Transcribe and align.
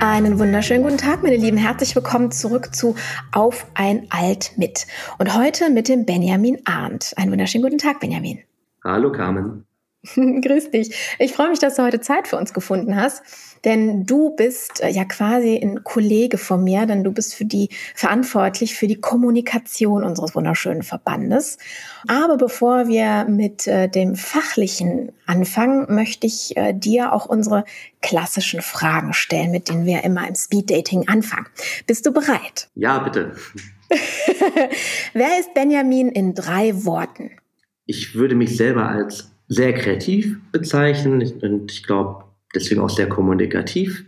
Einen 0.00 0.38
wunderschönen 0.38 0.84
guten 0.84 0.96
Tag, 0.96 1.24
meine 1.24 1.36
Lieben. 1.36 1.56
Herzlich 1.56 1.96
willkommen 1.96 2.30
zurück 2.30 2.72
zu 2.72 2.94
Auf 3.32 3.66
ein 3.74 4.06
Alt 4.10 4.52
mit. 4.56 4.86
Und 5.18 5.36
heute 5.36 5.70
mit 5.70 5.88
dem 5.88 6.06
Benjamin 6.06 6.58
Arndt. 6.66 7.14
Einen 7.16 7.32
wunderschönen 7.32 7.64
guten 7.64 7.78
Tag, 7.78 7.98
Benjamin. 7.98 8.38
Hallo, 8.84 9.10
Carmen. 9.10 9.67
Grüß 10.14 10.70
dich. 10.70 10.94
Ich 11.18 11.32
freue 11.32 11.50
mich, 11.50 11.58
dass 11.58 11.74
du 11.74 11.82
heute 11.82 12.00
Zeit 12.00 12.28
für 12.28 12.36
uns 12.36 12.54
gefunden 12.54 12.94
hast, 12.94 13.22
denn 13.64 14.06
du 14.06 14.30
bist 14.30 14.80
äh, 14.80 14.90
ja 14.90 15.04
quasi 15.04 15.56
ein 15.56 15.82
Kollege 15.82 16.38
von 16.38 16.62
mir, 16.62 16.86
denn 16.86 17.02
du 17.02 17.12
bist 17.12 17.34
für 17.34 17.44
die 17.44 17.68
verantwortlich 17.96 18.76
für 18.76 18.86
die 18.86 19.00
Kommunikation 19.00 20.04
unseres 20.04 20.36
wunderschönen 20.36 20.84
Verbandes. 20.84 21.58
Aber 22.06 22.36
bevor 22.36 22.86
wir 22.86 23.26
mit 23.28 23.66
äh, 23.66 23.88
dem 23.88 24.14
fachlichen 24.14 25.10
anfangen, 25.26 25.92
möchte 25.92 26.28
ich 26.28 26.56
äh, 26.56 26.72
dir 26.72 27.12
auch 27.12 27.26
unsere 27.26 27.64
klassischen 28.00 28.62
Fragen 28.62 29.14
stellen, 29.14 29.50
mit 29.50 29.68
denen 29.68 29.84
wir 29.84 30.04
immer 30.04 30.28
im 30.28 30.36
Speeddating 30.36 31.08
anfangen. 31.08 31.46
Bist 31.88 32.06
du 32.06 32.12
bereit? 32.12 32.68
Ja, 32.76 33.00
bitte. 33.00 33.34
Wer 35.12 35.40
ist 35.40 35.54
Benjamin 35.54 36.08
in 36.08 36.34
drei 36.34 36.84
Worten? 36.84 37.32
Ich 37.84 38.14
würde 38.14 38.36
mich 38.36 38.56
selber 38.56 38.86
als 38.86 39.32
sehr 39.48 39.72
kreativ 39.74 40.38
bezeichnen 40.52 41.22
und 41.42 41.72
ich 41.72 41.82
glaube 41.82 42.24
deswegen 42.54 42.80
auch 42.80 42.90
sehr 42.90 43.08
kommunikativ. 43.08 44.04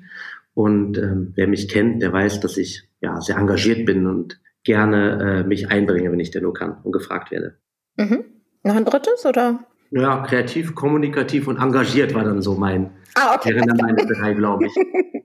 Und 0.54 0.98
ähm, 0.98 1.32
wer 1.36 1.46
mich 1.46 1.68
kennt, 1.68 2.02
der 2.02 2.12
weiß, 2.12 2.40
dass 2.40 2.56
ich 2.56 2.88
ja 3.00 3.20
sehr 3.20 3.36
engagiert 3.36 3.86
bin 3.86 4.06
und 4.06 4.40
gerne 4.64 5.42
äh, 5.42 5.48
mich 5.48 5.70
einbringe, 5.70 6.12
wenn 6.12 6.20
ich 6.20 6.30
denn 6.30 6.42
nur 6.42 6.54
kann 6.54 6.76
und 6.82 6.92
gefragt 6.92 7.30
werde. 7.30 7.56
Mhm. 7.96 8.24
Noch 8.62 8.76
ein 8.76 8.84
drittes 8.84 9.24
oder? 9.24 9.64
Ja, 9.90 10.22
kreativ, 10.22 10.74
kommunikativ 10.74 11.48
und 11.48 11.56
engagiert 11.56 12.14
war 12.14 12.24
dann 12.24 12.42
so 12.42 12.54
mein, 12.54 12.90
ah, 13.14 13.34
okay. 13.34 13.54
wären 13.54 13.68
dann 13.68 13.78
meine 13.78 14.06
drei, 14.06 14.34
glaube 14.34 14.66
ich. 14.66 14.72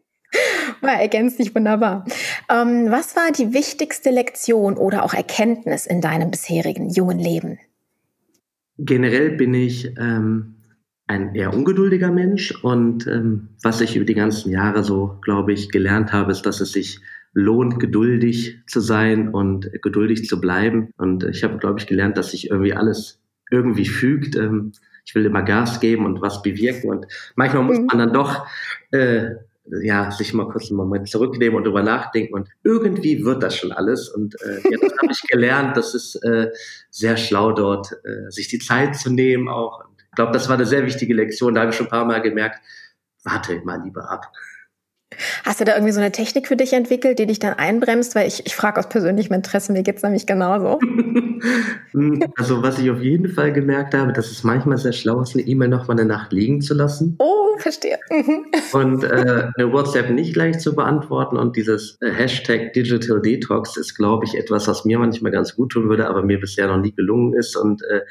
Ja, 0.81 0.99
ergänzt 0.99 1.39
dich 1.39 1.55
wunderbar. 1.55 2.05
Ähm, 2.49 2.91
was 2.91 3.15
war 3.15 3.31
die 3.31 3.53
wichtigste 3.53 4.11
Lektion 4.11 4.77
oder 4.77 5.03
auch 5.03 5.13
Erkenntnis 5.13 5.85
in 5.85 6.01
deinem 6.01 6.29
bisherigen 6.29 6.89
jungen 6.89 7.19
Leben? 7.19 7.57
Generell 8.77 9.31
bin 9.31 9.53
ich 9.53 9.93
ähm, 9.97 10.55
ein 11.07 11.35
eher 11.35 11.53
ungeduldiger 11.53 12.11
Mensch 12.11 12.51
und 12.63 13.07
ähm, 13.07 13.49
was 13.63 13.81
ich 13.81 13.95
über 13.95 14.05
die 14.05 14.15
ganzen 14.15 14.51
Jahre 14.51 14.83
so, 14.83 15.19
glaube 15.21 15.53
ich, 15.53 15.69
gelernt 15.69 16.11
habe, 16.11 16.31
ist, 16.31 16.43
dass 16.43 16.61
es 16.61 16.71
sich 16.71 16.99
lohnt, 17.33 17.79
geduldig 17.79 18.61
zu 18.67 18.79
sein 18.79 19.29
und 19.29 19.69
geduldig 19.81 20.25
zu 20.25 20.41
bleiben. 20.41 20.89
Und 20.97 21.23
ich 21.25 21.43
habe, 21.43 21.57
glaube 21.57 21.79
ich, 21.79 21.85
gelernt, 21.85 22.17
dass 22.17 22.31
sich 22.31 22.49
irgendwie 22.49 22.73
alles 22.73 23.21
irgendwie 23.51 23.85
fügt. 23.85 24.35
Ähm, 24.35 24.71
ich 25.05 25.13
will 25.13 25.25
immer 25.25 25.43
Gas 25.43 25.79
geben 25.79 26.05
und 26.05 26.21
was 26.21 26.41
bewirken 26.41 26.89
und 26.89 27.05
manchmal 27.35 27.63
muss 27.63 27.79
mhm. 27.79 27.85
man 27.85 27.99
dann 27.99 28.13
doch 28.13 28.47
äh, 28.91 29.35
ja, 29.81 30.11
sich 30.11 30.33
mal 30.33 30.47
kurz 30.47 30.69
einen 30.69 30.77
Moment 30.77 31.09
zurücknehmen 31.09 31.57
und 31.57 31.63
drüber 31.63 31.83
nachdenken 31.83 32.33
und 32.33 32.49
irgendwie 32.63 33.23
wird 33.25 33.41
das 33.41 33.57
schon 33.57 33.71
alles. 33.71 34.09
Und 34.09 34.35
äh, 34.41 34.61
jetzt 34.69 34.97
habe 35.01 35.11
ich 35.11 35.21
gelernt, 35.27 35.75
dass 35.75 35.93
es 35.93 36.15
äh, 36.15 36.51
sehr 36.89 37.17
schlau 37.17 37.51
dort, 37.51 37.91
äh, 38.03 38.29
sich 38.29 38.47
die 38.47 38.59
Zeit 38.59 38.95
zu 38.95 39.09
nehmen 39.09 39.49
auch. 39.49 39.83
Ich 40.09 40.15
glaube, 40.15 40.31
das 40.31 40.47
war 40.47 40.55
eine 40.55 40.65
sehr 40.65 40.85
wichtige 40.85 41.13
Lektion. 41.13 41.55
Da 41.55 41.61
habe 41.61 41.71
ich 41.71 41.77
schon 41.77 41.87
ein 41.87 41.91
paar 41.91 42.05
Mal 42.05 42.21
gemerkt, 42.21 42.59
warte 43.23 43.59
mal 43.65 43.81
lieber 43.83 44.09
ab. 44.09 44.31
Hast 45.43 45.59
du 45.59 45.65
da 45.65 45.73
irgendwie 45.73 45.91
so 45.91 45.99
eine 45.99 46.11
Technik 46.11 46.47
für 46.47 46.55
dich 46.55 46.73
entwickelt, 46.73 47.19
die 47.19 47.25
dich 47.25 47.39
dann 47.39 47.53
einbremst? 47.53 48.15
Weil 48.15 48.27
ich, 48.27 48.45
ich 48.45 48.55
frage 48.55 48.79
aus 48.79 48.89
persönlichem 48.89 49.33
Interesse, 49.33 49.71
mir 49.71 49.83
geht 49.83 49.97
es 49.97 50.03
nämlich 50.03 50.25
genauso. 50.25 50.79
also 52.37 52.63
was 52.63 52.79
ich 52.79 52.89
auf 52.89 53.01
jeden 53.01 53.29
Fall 53.29 53.53
gemerkt 53.53 53.93
habe, 53.93 54.13
dass 54.13 54.31
es 54.31 54.43
manchmal 54.43 54.77
sehr 54.77 54.93
schlau 54.93 55.21
ist, 55.21 55.35
eine 55.35 55.43
E-Mail 55.43 55.69
noch 55.69 55.87
mal 55.87 55.93
eine 55.93 56.05
Nacht 56.05 56.33
liegen 56.33 56.61
zu 56.61 56.73
lassen. 56.73 57.15
Oh, 57.19 57.57
verstehe. 57.57 57.97
Mhm. 58.09 58.45
und 58.73 59.03
äh, 59.03 59.47
eine 59.55 59.71
WhatsApp 59.71 60.09
nicht 60.09 60.33
gleich 60.33 60.59
zu 60.59 60.75
beantworten 60.75 61.37
und 61.37 61.55
dieses 61.55 61.97
äh, 62.01 62.11
Hashtag 62.11 62.73
Digital 62.73 63.21
Detox 63.21 63.77
ist, 63.77 63.95
glaube 63.95 64.25
ich, 64.25 64.35
etwas, 64.35 64.67
was 64.67 64.85
mir 64.85 64.99
manchmal 64.99 65.31
ganz 65.31 65.55
gut 65.55 65.71
tun 65.71 65.89
würde, 65.89 66.07
aber 66.07 66.23
mir 66.23 66.39
bisher 66.39 66.67
noch 66.67 66.77
nie 66.77 66.93
gelungen 66.93 67.33
ist 67.33 67.55
und 67.55 67.81
äh, 67.83 68.01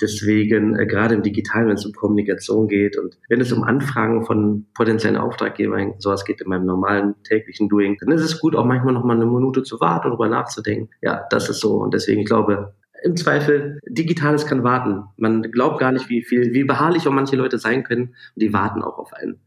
Deswegen, 0.00 0.78
äh, 0.78 0.86
gerade 0.86 1.14
im 1.14 1.22
Digitalen, 1.22 1.68
wenn 1.68 1.76
es 1.76 1.86
um 1.86 1.92
Kommunikation 1.92 2.68
geht 2.68 2.98
und 2.98 3.16
wenn 3.28 3.40
es 3.40 3.52
um 3.52 3.64
Anfragen 3.64 4.24
von 4.24 4.66
potenziellen 4.74 5.16
Auftraggebern, 5.16 5.94
sowas 5.98 6.24
geht 6.24 6.40
in 6.40 6.48
meinem 6.48 6.66
normalen 6.66 7.14
täglichen 7.22 7.68
Doing, 7.68 7.96
dann 8.00 8.12
ist 8.12 8.22
es 8.22 8.40
gut, 8.40 8.54
auch 8.54 8.64
manchmal 8.64 8.94
noch 8.94 9.04
mal 9.04 9.16
eine 9.16 9.26
Minute 9.26 9.62
zu 9.62 9.80
warten 9.80 10.08
und 10.08 10.12
darüber 10.12 10.28
nachzudenken. 10.28 10.90
Ja, 11.00 11.24
das 11.30 11.48
ist 11.48 11.60
so. 11.60 11.76
Und 11.76 11.94
deswegen, 11.94 12.20
ich 12.20 12.26
glaube, 12.26 12.74
im 13.02 13.16
Zweifel, 13.16 13.78
Digitales 13.86 14.46
kann 14.46 14.64
warten. 14.64 15.04
Man 15.16 15.42
glaubt 15.42 15.78
gar 15.78 15.92
nicht, 15.92 16.08
wie 16.08 16.22
viel, 16.22 16.52
wie 16.52 16.64
beharrlich 16.64 17.06
auch 17.06 17.12
manche 17.12 17.36
Leute 17.36 17.58
sein 17.58 17.84
können. 17.84 18.02
Und 18.02 18.42
die 18.42 18.52
warten 18.52 18.82
auch 18.82 18.98
auf 18.98 19.12
einen. 19.12 19.38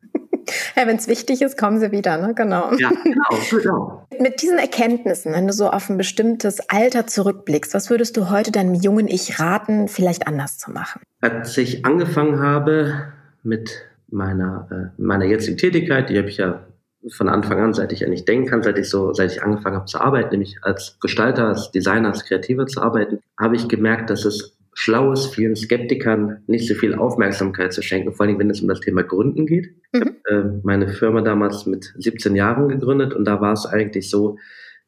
Ja, 0.75 0.87
wenn 0.87 0.97
es 0.97 1.07
wichtig 1.07 1.41
ist, 1.41 1.57
kommen 1.57 1.79
sie 1.79 1.91
wieder, 1.91 2.17
ne? 2.17 2.33
Genau. 2.33 2.71
Ja, 2.77 2.89
genau, 3.03 3.39
genau. 3.51 4.07
Mit 4.19 4.41
diesen 4.41 4.57
Erkenntnissen, 4.57 5.33
wenn 5.33 5.47
du 5.47 5.53
so 5.53 5.69
auf 5.69 5.89
ein 5.89 5.97
bestimmtes 5.97 6.59
Alter 6.69 7.07
zurückblickst, 7.07 7.73
was 7.73 7.89
würdest 7.89 8.17
du 8.17 8.29
heute 8.29 8.51
deinem 8.51 8.73
jungen 8.73 9.07
Ich 9.07 9.39
raten, 9.39 9.87
vielleicht 9.87 10.27
anders 10.27 10.57
zu 10.57 10.71
machen? 10.71 11.01
Als 11.21 11.57
ich 11.57 11.85
angefangen 11.85 12.39
habe 12.41 13.13
mit 13.43 13.85
meiner, 14.09 14.67
äh, 14.71 15.01
meiner 15.01 15.25
jetzigen 15.25 15.57
Tätigkeit, 15.57 16.09
die 16.09 16.17
habe 16.17 16.29
ich 16.29 16.37
ja 16.37 16.65
von 17.11 17.29
Anfang 17.29 17.59
an, 17.59 17.73
seit 17.73 17.93
ich 17.93 18.01
ja 18.01 18.09
nicht 18.09 18.27
denken 18.27 18.47
kann, 18.47 18.61
seit 18.61 18.77
ich 18.77 18.89
so, 18.89 19.13
seit 19.13 19.31
ich 19.31 19.41
angefangen 19.41 19.77
habe 19.77 19.85
zu 19.85 20.01
arbeiten, 20.01 20.31
nämlich 20.31 20.57
als 20.61 20.97
Gestalter, 20.99 21.47
als 21.47 21.71
Designer, 21.71 22.09
als 22.09 22.25
Kreativer 22.25 22.67
zu 22.67 22.81
arbeiten, 22.81 23.19
habe 23.39 23.55
ich 23.55 23.67
gemerkt, 23.67 24.09
dass 24.09 24.25
es 24.25 24.57
schlau 24.79 25.11
ist, 25.11 25.35
vielen 25.35 25.57
Skeptikern 25.57 26.41
nicht 26.47 26.65
so 26.65 26.73
viel 26.73 26.95
Aufmerksamkeit 26.95 27.73
zu 27.73 27.81
schenken, 27.81 28.13
vor 28.13 28.25
allem 28.25 28.39
wenn 28.39 28.49
es 28.49 28.61
um 28.61 28.69
das 28.69 28.79
Thema 28.79 29.03
Gründen 29.03 29.45
geht. 29.45 29.75
Mhm. 29.91 30.01
Ich 30.01 30.01
habe 30.01 30.15
äh, 30.29 30.61
meine 30.63 30.87
Firma 30.87 31.19
damals 31.19 31.65
mit 31.65 31.93
17 31.97 32.33
Jahren 32.33 32.69
gegründet 32.69 33.13
und 33.13 33.25
da 33.25 33.41
war 33.41 33.51
es 33.51 33.65
eigentlich 33.65 34.09
so, 34.09 34.37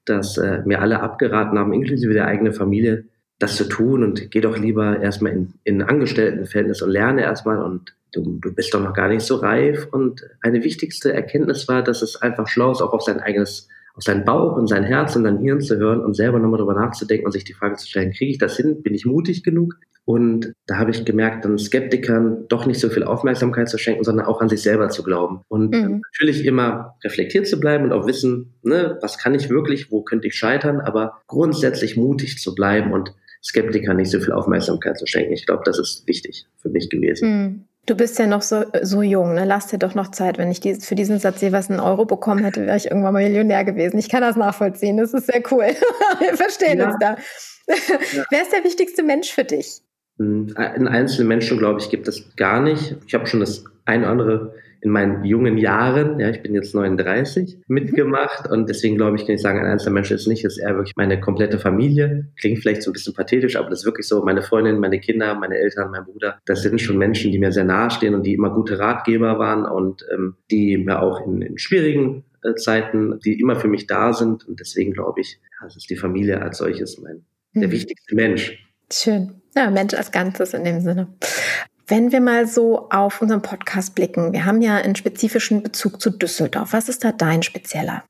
dass 0.06 0.38
äh, 0.38 0.62
mir 0.63 0.79
alle 0.79 1.02
abgeraten 1.02 1.59
haben, 1.59 1.74
inklusive 1.74 2.13
der 2.13 2.28
eigenen 2.28 2.53
Familie, 2.53 3.03
das 3.38 3.57
zu 3.57 3.66
tun 3.66 4.06
und 4.06 4.31
geh 4.31 4.40
doch 4.40 4.57
lieber 4.57 5.02
erstmal 5.02 5.34
in, 5.34 5.53
in 5.66 5.81
Angestelltenverhältnis 5.81 6.81
und 6.81 6.90
lerne 6.90 7.23
erstmal 7.23 7.62
und 7.62 7.94
du, 8.13 8.40
du 8.40 8.56
bist 8.56 8.73
doch 8.73 8.81
noch 8.81 8.94
gar 8.94 9.09
nicht 9.09 9.23
so 9.23 9.35
reif. 9.35 9.90
Und 9.91 10.25
eine 10.40 10.63
wichtigste 10.63 11.12
Erkenntnis 11.12 11.68
war, 11.68 11.84
dass 11.84 12.02
es 12.02 12.16
einfach 12.16 12.47
schlau 12.47 12.72
ist, 12.72 12.81
auch 12.81 12.94
auf 12.94 13.02
sein 13.02 13.19
eigenes 13.19 13.68
auf 13.94 14.03
seinen 14.03 14.25
Bauch 14.25 14.56
und 14.56 14.68
sein 14.68 14.84
Herz 14.84 15.16
und 15.16 15.24
sein 15.24 15.40
Hirn 15.40 15.62
zu 15.62 15.78
hören 15.78 16.02
und 16.02 16.16
selber 16.16 16.40
nochmal 16.40 16.57
darüber 16.57 16.75
nachzudenken 16.75 17.25
und 17.25 17.31
sich 17.31 17.44
die 17.44 17.53
Frage 17.53 17.75
zu 17.75 17.88
stellen, 17.88 18.12
kriege 18.12 18.31
ich 18.31 18.38
das 18.38 18.57
hin? 18.57 18.81
Bin 18.81 18.94
ich 18.94 19.06
mutig 19.06 19.44
genug? 19.44 19.75
Und 20.03 20.53
da 20.66 20.78
habe 20.78 20.91
ich 20.91 21.06
gemerkt, 21.06 21.46
dann 21.46 21.59
Skeptikern 21.59 22.47
doch 22.47 22.66
nicht 22.66 22.79
so 22.79 22.90
viel 22.90 23.03
Aufmerksamkeit 23.03 23.69
zu 23.69 23.78
schenken, 23.78 24.03
sondern 24.03 24.25
auch 24.25 24.41
an 24.41 24.50
sich 24.50 24.62
selber 24.62 24.90
zu 24.90 25.03
glauben. 25.03 25.41
Und 25.47 25.72
mhm. 25.74 26.02
natürlich 26.12 26.46
immer 26.46 26.96
reflektiert 27.03 27.47
zu 27.47 27.59
bleiben 27.59 27.85
und 27.85 27.94
auch 27.94 28.07
wissen, 28.07 28.56
ne, 28.63 28.97
was 29.02 29.19
kann 29.19 29.35
ich 29.35 29.50
wirklich, 29.50 29.91
wo 29.91 30.02
könnte 30.02 30.28
ich 30.28 30.35
scheitern, 30.35 30.81
aber 30.81 31.22
grundsätzlich 31.28 31.97
mutig 31.97 32.40
zu 32.40 32.56
bleiben 32.56 32.91
und 32.94 33.13
Skeptikern 33.44 33.97
nicht 33.97 34.12
so 34.12 34.19
viel 34.19 34.34
Aufmerksamkeit 34.34 34.97
zu 34.97 35.06
schenken. 35.06 35.34
Ich 35.34 35.46
glaube, 35.46 35.63
das 35.66 35.79
ist 35.79 36.08
wichtig 36.08 36.47
für 36.58 36.69
mich 36.69 36.90
gewesen. 36.90 37.29
Mhm. 37.29 37.66
Du 37.87 37.95
bist 37.95 38.19
ja 38.19 38.27
noch 38.27 38.43
so, 38.43 38.63
so 38.83 39.01
jung, 39.01 39.33
ne? 39.33 39.45
Lass 39.45 39.67
dir 39.67 39.79
doch 39.79 39.95
noch 39.95 40.11
Zeit. 40.11 40.37
Wenn 40.37 40.51
ich 40.51 40.59
die, 40.59 40.75
für 40.75 40.93
diesen 40.93 41.17
Satz 41.19 41.41
jeweils 41.41 41.69
einen 41.69 41.79
Euro 41.79 42.05
bekommen 42.05 42.43
hätte, 42.43 42.65
wäre 42.65 42.77
ich 42.77 42.85
irgendwann 42.85 43.13
mal 43.13 43.23
Millionär 43.23 43.63
gewesen. 43.63 43.97
Ich 43.97 44.09
kann 44.09 44.21
das 44.21 44.35
nachvollziehen. 44.35 44.97
Das 44.97 45.13
ist 45.13 45.25
sehr 45.25 45.41
cool. 45.51 45.65
Wir 46.19 46.37
verstehen 46.37 46.77
ja. 46.77 46.87
uns 46.87 46.95
da. 46.99 47.17
Ja. 47.67 48.25
Wer 48.29 48.41
ist 48.43 48.51
der 48.51 48.63
wichtigste 48.63 49.01
Mensch 49.01 49.31
für 49.31 49.43
dich? 49.43 49.81
Einen 50.19 50.87
einzelnen 50.87 51.28
Menschen, 51.28 51.57
glaube 51.57 51.79
ich, 51.79 51.89
gibt 51.89 52.07
es 52.07 52.35
gar 52.35 52.61
nicht. 52.61 52.97
Ich 53.07 53.13
habe 53.16 53.25
schon 53.25 53.39
das 53.39 53.63
ein 53.85 54.01
oder 54.01 54.11
andere 54.11 54.53
in 54.81 54.89
meinen 54.89 55.23
jungen 55.23 55.57
Jahren, 55.57 56.19
ja, 56.19 56.29
ich 56.29 56.41
bin 56.41 56.55
jetzt 56.55 56.73
39, 56.73 57.59
mitgemacht 57.67 58.49
und 58.49 58.67
deswegen 58.67 58.95
glaube 58.95 59.16
ich, 59.16 59.25
kann 59.25 59.35
ich 59.35 59.41
sagen, 59.41 59.59
ein 59.59 59.66
einzelner 59.66 59.93
Mensch 59.93 60.11
ist 60.11 60.28
nicht, 60.28 60.43
ist 60.43 60.57
eher 60.57 60.75
wirklich 60.75 60.95
meine 60.95 61.19
komplette 61.19 61.59
Familie. 61.59 62.28
Klingt 62.39 62.59
vielleicht 62.59 62.81
so 62.81 62.89
ein 62.89 62.93
bisschen 62.93 63.13
pathetisch, 63.13 63.55
aber 63.55 63.69
das 63.69 63.79
ist 63.79 63.85
wirklich 63.85 64.07
so, 64.07 64.23
meine 64.23 64.41
Freundin, 64.41 64.79
meine 64.79 64.99
Kinder, 64.99 65.35
meine 65.35 65.55
Eltern, 65.55 65.91
mein 65.91 66.05
Bruder, 66.05 66.39
das 66.45 66.63
sind 66.63 66.81
schon 66.81 66.97
Menschen, 66.97 67.31
die 67.31 67.39
mir 67.39 67.51
sehr 67.51 67.63
nahe 67.63 67.91
stehen 67.91 68.16
und 68.16 68.25
die 68.25 68.33
immer 68.33 68.49
gute 68.49 68.79
Ratgeber 68.79 69.37
waren 69.37 69.66
und 69.66 70.03
ähm, 70.11 70.35
die 70.49 70.78
mir 70.78 71.01
auch 71.01 71.25
in, 71.25 71.41
in 71.43 71.57
schwierigen 71.59 72.23
äh, 72.43 72.55
Zeiten, 72.55 73.19
die 73.23 73.39
immer 73.39 73.55
für 73.55 73.67
mich 73.67 73.85
da 73.85 74.13
sind 74.13 74.47
und 74.47 74.59
deswegen 74.59 74.93
glaube 74.93 75.22
ich, 75.22 75.39
ja, 75.43 75.66
das 75.66 75.75
ist 75.75 75.89
die 75.91 75.95
Familie 75.95 76.41
als 76.41 76.57
solches 76.57 76.97
mein, 76.97 77.23
der 77.53 77.67
mhm. 77.67 77.72
wichtigste 77.72 78.16
Mensch. 78.16 78.57
Schön. 78.91 79.41
Ja, 79.55 79.69
Mensch 79.69 79.93
als 79.93 80.11
Ganzes 80.11 80.53
in 80.53 80.63
dem 80.63 80.81
Sinne. 80.81 81.07
Wenn 81.91 82.14
wir 82.14 82.22
mal 82.22 82.47
so 82.47 82.88
auf 82.90 83.22
unseren 83.22 83.41
Podcast 83.41 83.96
blicken, 83.96 84.32
wir 84.32 84.46
haben 84.46 84.61
ja 84.61 84.78
einen 84.78 84.96
spezifischen 84.96 85.61
Bezug 85.61 85.99
zu 85.99 86.09
Düsseldorf. 86.09 86.72
Was 86.72 86.88
ist 86.88 87.03
da 87.03 87.11
dein 87.11 87.43
spezieller? 87.43 88.05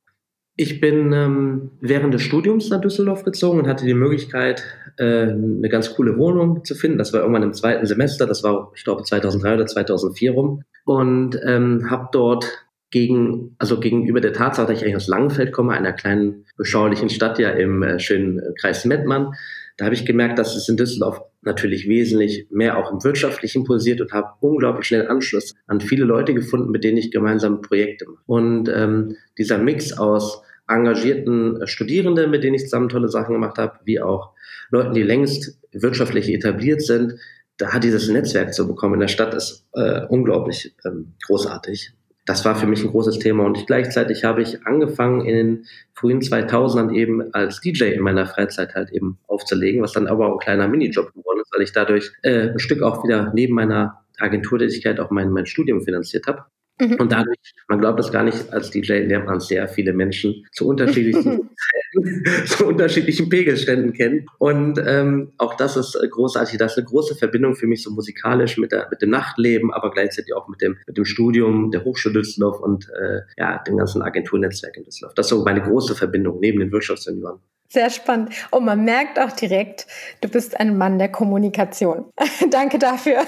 Ich 0.55 0.79
bin 0.79 1.11
ähm, 1.13 1.71
während 1.79 2.13
des 2.13 2.21
Studiums 2.21 2.69
nach 2.69 2.79
Düsseldorf 2.79 3.23
gezogen 3.23 3.57
und 3.57 3.67
hatte 3.67 3.87
die 3.87 3.95
Möglichkeit, 3.95 4.63
äh, 4.99 5.31
eine 5.31 5.67
ganz 5.67 5.95
coole 5.95 6.15
Wohnung 6.19 6.63
zu 6.63 6.75
finden. 6.75 6.99
Das 6.99 7.11
war 7.11 7.21
irgendwann 7.21 7.41
im 7.41 7.53
zweiten 7.53 7.87
Semester, 7.87 8.27
das 8.27 8.43
war, 8.43 8.71
ich 8.75 8.83
glaube, 8.83 9.01
2003 9.01 9.55
oder 9.55 9.65
2004 9.65 10.31
rum. 10.31 10.61
Und 10.85 11.39
ähm, 11.43 11.89
habe 11.89 12.09
dort 12.11 12.45
gegen, 12.91 13.55
also 13.57 13.79
gegenüber 13.79 14.21
der 14.21 14.33
Tatsache, 14.33 14.67
dass 14.67 14.77
ich 14.77 14.83
eigentlich 14.83 14.97
aus 14.97 15.07
Langenfeld 15.07 15.53
komme, 15.53 15.73
einer 15.73 15.93
kleinen 15.93 16.45
beschaulichen 16.55 17.09
Stadt 17.09 17.39
ja 17.39 17.49
im 17.49 17.81
äh, 17.81 17.97
schönen 17.97 18.41
Kreis 18.59 18.85
Mettmann, 18.85 19.33
da 19.81 19.85
habe 19.85 19.95
ich 19.95 20.05
gemerkt, 20.05 20.37
dass 20.37 20.55
es 20.55 20.69
in 20.69 20.77
Düsseldorf 20.77 21.23
natürlich 21.41 21.89
wesentlich 21.89 22.45
mehr 22.51 22.77
auch 22.77 22.91
im 22.91 23.03
Wirtschaftlichen 23.03 23.63
pulsiert 23.63 23.99
und 23.99 24.11
habe 24.13 24.33
unglaublich 24.39 24.85
schnell 24.85 25.07
Anschluss 25.07 25.55
an 25.65 25.81
viele 25.81 26.05
Leute 26.05 26.35
gefunden, 26.35 26.69
mit 26.69 26.83
denen 26.83 26.99
ich 26.99 27.09
gemeinsam 27.09 27.63
Projekte 27.63 28.05
mache. 28.07 28.21
Und 28.27 28.69
ähm, 28.69 29.15
dieser 29.39 29.57
Mix 29.57 29.97
aus 29.97 30.43
engagierten 30.67 31.65
Studierenden, 31.65 32.29
mit 32.29 32.43
denen 32.43 32.53
ich 32.53 32.65
zusammen 32.65 32.89
tolle 32.89 33.09
Sachen 33.09 33.33
gemacht 33.33 33.57
habe, 33.57 33.79
wie 33.83 33.99
auch 33.99 34.33
Leuten, 34.69 34.93
die 34.93 35.01
längst 35.01 35.57
wirtschaftlich 35.71 36.29
etabliert 36.29 36.83
sind, 36.83 37.15
da 37.57 37.73
hat 37.73 37.83
dieses 37.83 38.07
Netzwerk 38.07 38.53
zu 38.53 38.67
bekommen 38.67 38.93
in 38.93 38.99
der 38.99 39.07
Stadt 39.07 39.33
ist 39.33 39.65
äh, 39.73 40.01
unglaublich 40.09 40.75
ähm, 40.85 41.13
großartig 41.25 41.91
das 42.31 42.45
war 42.45 42.55
für 42.55 42.65
mich 42.65 42.81
ein 42.81 42.91
großes 42.91 43.19
Thema. 43.19 43.43
Und 43.43 43.57
ich, 43.57 43.65
gleichzeitig 43.65 44.23
habe 44.23 44.41
ich 44.41 44.65
angefangen 44.65 45.25
in 45.25 45.35
den 45.35 45.65
frühen 45.93 46.21
2000ern 46.21 46.93
eben 46.93 47.33
als 47.33 47.59
DJ 47.59 47.91
in 47.91 48.01
meiner 48.01 48.25
Freizeit 48.25 48.73
halt 48.73 48.89
eben 48.91 49.17
aufzulegen, 49.27 49.81
was 49.81 49.91
dann 49.91 50.07
aber 50.07 50.27
auch 50.27 50.33
ein 50.33 50.39
kleiner 50.39 50.69
Minijob 50.69 51.13
geworden 51.13 51.41
ist, 51.41 51.53
weil 51.53 51.61
ich 51.61 51.73
dadurch 51.73 52.13
äh, 52.23 52.51
ein 52.51 52.59
Stück 52.59 52.83
auch 52.83 53.03
wieder 53.03 53.33
neben 53.33 53.53
meiner 53.53 54.05
Agenturtätigkeit 54.17 55.01
auch 55.01 55.11
mein, 55.11 55.29
mein 55.31 55.45
Studium 55.45 55.81
finanziert 55.81 56.25
habe. 56.25 56.45
Mhm. 56.79 56.95
Und 56.95 57.11
dadurch, 57.11 57.37
man 57.67 57.79
glaubt 57.79 57.99
das 57.99 58.11
gar 58.11 58.23
nicht, 58.23 58.51
als 58.51 58.71
DJ 58.71 58.99
lernt 59.05 59.25
man 59.25 59.39
sehr 59.39 59.67
viele 59.67 59.93
Menschen 59.93 60.45
zu 60.51 60.67
unterschiedlichen 60.67 61.49
zu 62.45 62.67
unterschiedlichen 62.67 63.29
Pegelständen 63.29 63.93
kennen. 63.93 64.25
Und 64.37 64.81
ähm, 64.85 65.33
auch 65.37 65.55
das 65.55 65.75
ist 65.75 65.95
äh, 65.95 66.07
großartig. 66.07 66.57
Das 66.57 66.73
ist 66.73 66.77
eine 66.77 66.87
große 66.87 67.15
Verbindung 67.15 67.55
für 67.55 67.67
mich 67.67 67.83
so 67.83 67.91
musikalisch 67.91 68.57
mit, 68.57 68.71
der, 68.71 68.87
mit 68.89 69.01
dem 69.01 69.09
Nachtleben, 69.09 69.73
aber 69.73 69.91
gleichzeitig 69.91 70.33
auch 70.33 70.47
mit 70.47 70.61
dem, 70.61 70.77
mit 70.87 70.97
dem 70.97 71.05
Studium 71.05 71.71
der 71.71 71.83
Hochschule 71.83 72.13
Düsseldorf 72.13 72.59
und 72.59 72.89
äh, 72.89 73.21
ja, 73.37 73.59
dem 73.59 73.77
ganzen 73.77 74.01
Agenturnetzwerk 74.01 74.77
in 74.77 74.83
Düsseldorf. 74.83 75.13
Das 75.15 75.25
ist 75.25 75.29
so 75.31 75.43
meine 75.43 75.61
große 75.61 75.95
Verbindung 75.95 76.39
neben 76.39 76.59
den 76.59 76.71
Wirtschaftssenioren. 76.71 77.39
Sehr 77.69 77.89
spannend. 77.89 78.33
Und 78.51 78.65
man 78.65 78.83
merkt 78.83 79.17
auch 79.17 79.31
direkt, 79.31 79.87
du 80.19 80.27
bist 80.27 80.59
ein 80.59 80.77
Mann 80.77 80.99
der 80.99 81.09
Kommunikation. 81.09 82.05
Danke 82.51 82.79
dafür. 82.79 83.25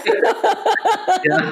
ja. 1.24 1.52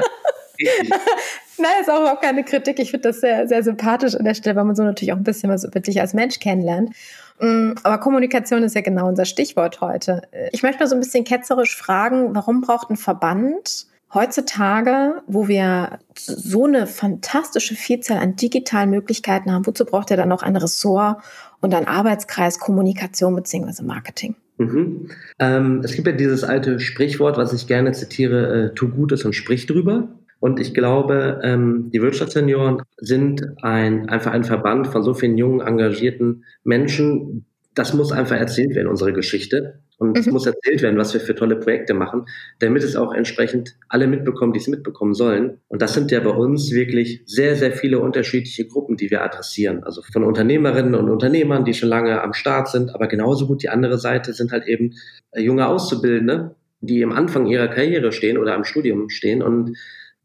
Nein, 1.61 1.71
ist 1.81 1.89
auch 1.89 2.01
überhaupt 2.01 2.21
keine 2.21 2.43
Kritik. 2.43 2.79
Ich 2.79 2.91
finde 2.91 3.09
das 3.09 3.21
sehr, 3.21 3.47
sehr 3.47 3.63
sympathisch 3.63 4.15
an 4.15 4.25
der 4.25 4.33
Stelle, 4.33 4.55
weil 4.55 4.65
man 4.65 4.75
so 4.75 4.83
natürlich 4.83 5.13
auch 5.13 5.17
ein 5.17 5.23
bisschen 5.23 5.49
was 5.49 5.63
über 5.63 5.79
dich 5.79 6.01
als 6.01 6.13
Mensch 6.13 6.39
kennenlernt. 6.39 6.95
Mm, 7.39 7.73
aber 7.83 7.97
Kommunikation 7.99 8.63
ist 8.63 8.75
ja 8.75 8.81
genau 8.81 9.07
unser 9.07 9.25
Stichwort 9.25 9.81
heute. 9.81 10.23
Ich 10.51 10.63
möchte 10.63 10.79
mal 10.79 10.87
so 10.87 10.95
ein 10.95 11.01
bisschen 11.01 11.23
ketzerisch 11.23 11.75
fragen, 11.75 12.35
warum 12.35 12.61
braucht 12.61 12.89
ein 12.89 12.97
Verband 12.97 13.87
heutzutage, 14.13 15.21
wo 15.27 15.47
wir 15.47 15.99
so 16.15 16.65
eine 16.65 16.87
fantastische 16.87 17.75
Vielzahl 17.75 18.17
an 18.17 18.35
digitalen 18.35 18.89
Möglichkeiten 18.89 19.51
haben, 19.51 19.65
wozu 19.65 19.85
braucht 19.85 20.11
er 20.11 20.17
dann 20.17 20.29
noch 20.29 20.43
ein 20.43 20.55
Ressort 20.55 21.23
und 21.61 21.73
ein 21.73 21.87
Arbeitskreis 21.87 22.59
Kommunikation 22.59 23.35
bzw. 23.35 23.83
Marketing? 23.83 24.35
Mhm. 24.57 25.09
Ähm, 25.39 25.81
es 25.83 25.93
gibt 25.93 26.07
ja 26.07 26.13
dieses 26.13 26.43
alte 26.43 26.79
Sprichwort, 26.79 27.37
was 27.37 27.53
ich 27.53 27.67
gerne 27.67 27.93
zitiere, 27.93 28.65
äh, 28.65 28.73
tu 28.75 28.89
Gutes 28.89 29.23
und 29.25 29.33
sprich 29.33 29.65
drüber. 29.65 30.07
Und 30.41 30.59
ich 30.59 30.73
glaube, 30.73 31.39
ähm, 31.43 31.91
die 31.93 32.01
Wirtschaftssenioren 32.01 32.81
sind 32.97 33.45
ein, 33.61 34.09
einfach 34.09 34.31
ein 34.31 34.43
Verband 34.43 34.87
von 34.87 35.03
so 35.03 35.13
vielen 35.13 35.37
jungen, 35.37 35.61
engagierten 35.61 36.45
Menschen. 36.63 37.45
Das 37.75 37.93
muss 37.93 38.11
einfach 38.11 38.37
erzählt 38.37 38.75
werden, 38.75 38.87
unsere 38.87 39.13
Geschichte. 39.13 39.81
Und 39.99 40.17
es 40.17 40.25
mhm. 40.25 40.33
muss 40.33 40.47
erzählt 40.47 40.81
werden, 40.81 40.97
was 40.97 41.13
wir 41.13 41.21
für 41.21 41.35
tolle 41.35 41.57
Projekte 41.57 41.93
machen, 41.93 42.25
damit 42.57 42.81
es 42.81 42.95
auch 42.95 43.13
entsprechend 43.13 43.75
alle 43.87 44.07
mitbekommen, 44.07 44.51
die 44.51 44.57
es 44.57 44.67
mitbekommen 44.67 45.13
sollen. 45.13 45.59
Und 45.67 45.83
das 45.83 45.93
sind 45.93 46.09
ja 46.09 46.19
bei 46.21 46.31
uns 46.31 46.71
wirklich 46.71 47.21
sehr, 47.27 47.55
sehr 47.55 47.71
viele 47.71 47.99
unterschiedliche 47.99 48.65
Gruppen, 48.65 48.97
die 48.97 49.11
wir 49.11 49.21
adressieren. 49.21 49.83
Also 49.83 50.01
von 50.01 50.23
Unternehmerinnen 50.23 50.95
und 50.95 51.07
Unternehmern, 51.07 51.65
die 51.65 51.75
schon 51.75 51.89
lange 51.89 52.19
am 52.19 52.33
Start 52.33 52.67
sind, 52.67 52.95
aber 52.95 53.05
genauso 53.05 53.45
gut 53.45 53.61
die 53.61 53.69
andere 53.69 53.99
Seite 53.99 54.33
sind 54.33 54.51
halt 54.51 54.65
eben 54.65 54.95
äh, 55.33 55.41
junge 55.41 55.67
Auszubildende, 55.67 56.55
die 56.79 57.03
am 57.03 57.11
Anfang 57.11 57.45
ihrer 57.45 57.67
Karriere 57.67 58.11
stehen 58.11 58.39
oder 58.39 58.55
am 58.55 58.63
Studium 58.63 59.09
stehen 59.11 59.43
und 59.43 59.77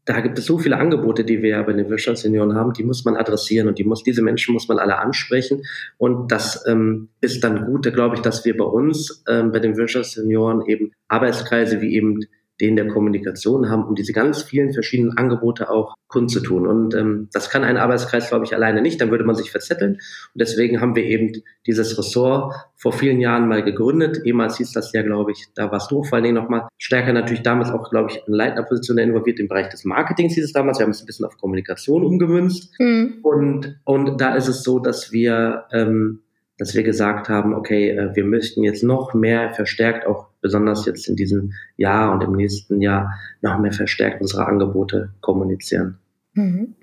da 0.07 0.21
gibt 0.21 0.39
es 0.39 0.45
so 0.45 0.57
viele 0.57 0.77
Angebote, 0.77 1.25
die 1.25 1.41
wir 1.41 1.49
ja 1.49 1.61
bei 1.63 1.73
den 1.73 1.89
Wirtschaftssenioren 1.89 2.55
haben, 2.55 2.71
die 2.71 2.83
muss 2.83 3.03
man 3.03 3.17
adressieren 3.17 3.67
und 3.67 3.77
die 3.77 3.83
muss, 3.83 4.03
diese 4.03 4.21
Menschen 4.21 4.53
muss 4.53 4.69
man 4.69 4.79
alle 4.79 4.97
ansprechen. 4.97 5.63
Und 5.97 6.31
das 6.31 6.63
ähm, 6.65 7.09
ist 7.19 7.43
dann 7.43 7.65
gut, 7.65 7.85
da 7.85 7.89
glaube 7.89 8.15
ich, 8.15 8.21
dass 8.21 8.45
wir 8.45 8.55
bei 8.55 8.63
uns 8.63 9.23
ähm, 9.27 9.51
bei 9.51 9.59
den 9.59 9.75
Wirtschaftssenioren 9.75 10.65
eben 10.65 10.93
Arbeitskreise 11.09 11.81
wie 11.81 11.93
eben 11.93 12.21
den 12.59 12.75
der 12.75 12.87
Kommunikation 12.87 13.69
haben, 13.69 13.83
um 13.83 13.95
diese 13.95 14.13
ganz 14.13 14.41
vielen 14.41 14.73
verschiedenen 14.73 15.17
Angebote 15.17 15.69
auch 15.69 15.95
kundzutun. 16.07 16.65
Und 16.65 16.95
ähm, 16.95 17.29
das 17.33 17.49
kann 17.49 17.63
ein 17.63 17.77
Arbeitskreis, 17.77 18.29
glaube 18.29 18.45
ich, 18.45 18.55
alleine 18.55 18.81
nicht, 18.81 18.99
dann 18.99 19.11
würde 19.11 19.25
man 19.25 19.35
sich 19.35 19.51
verzetteln. 19.51 19.93
Und 19.93 20.01
deswegen 20.41 20.81
haben 20.81 20.95
wir 20.95 21.03
eben 21.03 21.43
dieses 21.65 21.97
Ressort 21.97 22.53
vor 22.75 22.93
vielen 22.93 23.19
Jahren 23.19 23.47
mal 23.47 23.63
gegründet. 23.63 24.21
Ehemals 24.23 24.57
hieß 24.57 24.71
das 24.71 24.93
ja, 24.93 25.01
glaube 25.03 25.31
ich, 25.31 25.47
da 25.55 25.71
warst 25.71 25.91
du 25.91 26.03
vor 26.03 26.15
allen 26.15 26.23
Dingen 26.23 26.35
nochmal 26.35 26.67
stärker 26.77 27.13
natürlich 27.13 27.43
damals 27.43 27.69
auch, 27.69 27.89
glaube 27.89 28.11
ich, 28.11 28.21
in 28.25 28.33
leitender 28.33 28.63
Position 28.63 28.97
involviert 28.97 29.39
im 29.39 29.47
Bereich 29.47 29.69
des 29.69 29.85
Marketings 29.85 30.33
hieß 30.33 30.45
es 30.45 30.53
damals. 30.53 30.79
Wir 30.79 30.85
haben 30.85 30.91
es 30.91 31.01
ein 31.01 31.05
bisschen 31.05 31.25
auf 31.25 31.37
Kommunikation 31.37 32.03
umgemünzt. 32.03 32.73
Mhm. 32.79 33.19
Und, 33.23 33.79
und 33.83 34.21
da 34.21 34.35
ist 34.35 34.47
es 34.47 34.63
so, 34.63 34.79
dass 34.79 35.11
wir 35.11 35.65
ähm, 35.71 36.21
dass 36.57 36.73
wir 36.73 36.83
gesagt 36.83 37.29
haben, 37.29 37.53
okay, 37.53 37.91
äh, 37.91 38.15
wir 38.15 38.25
möchten 38.25 38.63
jetzt 38.63 38.83
noch 38.83 39.13
mehr 39.13 39.53
verstärkt, 39.53 40.07
auch 40.07 40.27
besonders 40.47 40.85
jetzt 40.85 41.09
in 41.09 41.17
diesem 41.17 41.51
Jahr 41.75 42.13
und 42.13 42.23
im 42.23 42.31
nächsten 42.31 42.81
Jahr, 42.81 43.13
noch 43.41 43.59
mehr 43.59 43.73
verstärkt 43.73 44.21
unsere 44.21 44.47
Angebote 44.47 45.09
kommunizieren. 45.19 45.97
Mhm. 46.33 46.75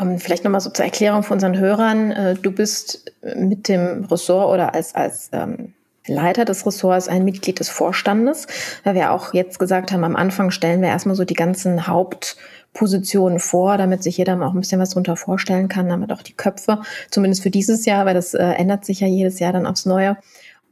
Ähm, 0.00 0.18
vielleicht 0.18 0.44
nochmal 0.44 0.62
so 0.62 0.70
zur 0.70 0.86
Erklärung 0.86 1.22
von 1.22 1.34
unseren 1.34 1.58
Hörern. 1.58 2.12
Äh, 2.12 2.34
du 2.40 2.50
bist 2.50 3.12
mit 3.36 3.68
dem 3.68 4.04
Ressort 4.04 4.54
oder 4.54 4.74
als, 4.74 4.94
als 4.94 5.28
ähm, 5.32 5.74
Leiter 6.06 6.46
des 6.46 6.64
Ressorts 6.66 7.08
ein 7.08 7.24
Mitglied 7.24 7.60
des 7.60 7.68
Vorstandes, 7.68 8.46
weil 8.84 8.94
wir 8.94 9.10
auch 9.12 9.34
jetzt 9.34 9.58
gesagt 9.58 9.92
haben, 9.92 10.04
am 10.04 10.16
Anfang 10.16 10.50
stellen 10.50 10.80
wir 10.80 10.88
erstmal 10.88 11.16
so 11.16 11.24
die 11.24 11.34
ganzen 11.34 11.86
Haupt- 11.86 12.36
Positionen 12.74 13.38
vor, 13.38 13.78
damit 13.78 14.02
sich 14.02 14.18
jeder 14.18 14.36
mal 14.36 14.48
auch 14.48 14.52
ein 14.52 14.60
bisschen 14.60 14.80
was 14.80 14.90
darunter 14.90 15.16
vorstellen 15.16 15.68
kann, 15.68 15.88
damit 15.88 16.12
auch 16.12 16.22
die 16.22 16.34
Köpfe, 16.34 16.80
zumindest 17.08 17.42
für 17.42 17.50
dieses 17.50 17.86
Jahr, 17.86 18.04
weil 18.04 18.14
das 18.14 18.34
äh, 18.34 18.42
ändert 18.42 18.84
sich 18.84 19.00
ja 19.00 19.06
jedes 19.06 19.38
Jahr 19.38 19.52
dann 19.52 19.64
aufs 19.64 19.86
Neue, 19.86 20.16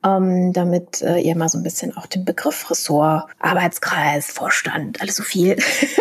ähm, 0.04 0.52
damit 0.52 1.02
äh, 1.02 1.19
ihr 1.19 1.37
mal 1.37 1.49
so 1.49 1.58
ein 1.58 1.62
bisschen 1.62 1.96
auch 1.96 2.06
den 2.06 2.25
Begriff 2.25 2.70
Ressort, 2.70 3.24
Arbeitskreis, 3.38 4.31
Vorstand, 4.31 5.00
alles 5.00 5.17
so 5.17 5.22
viel 5.22 5.56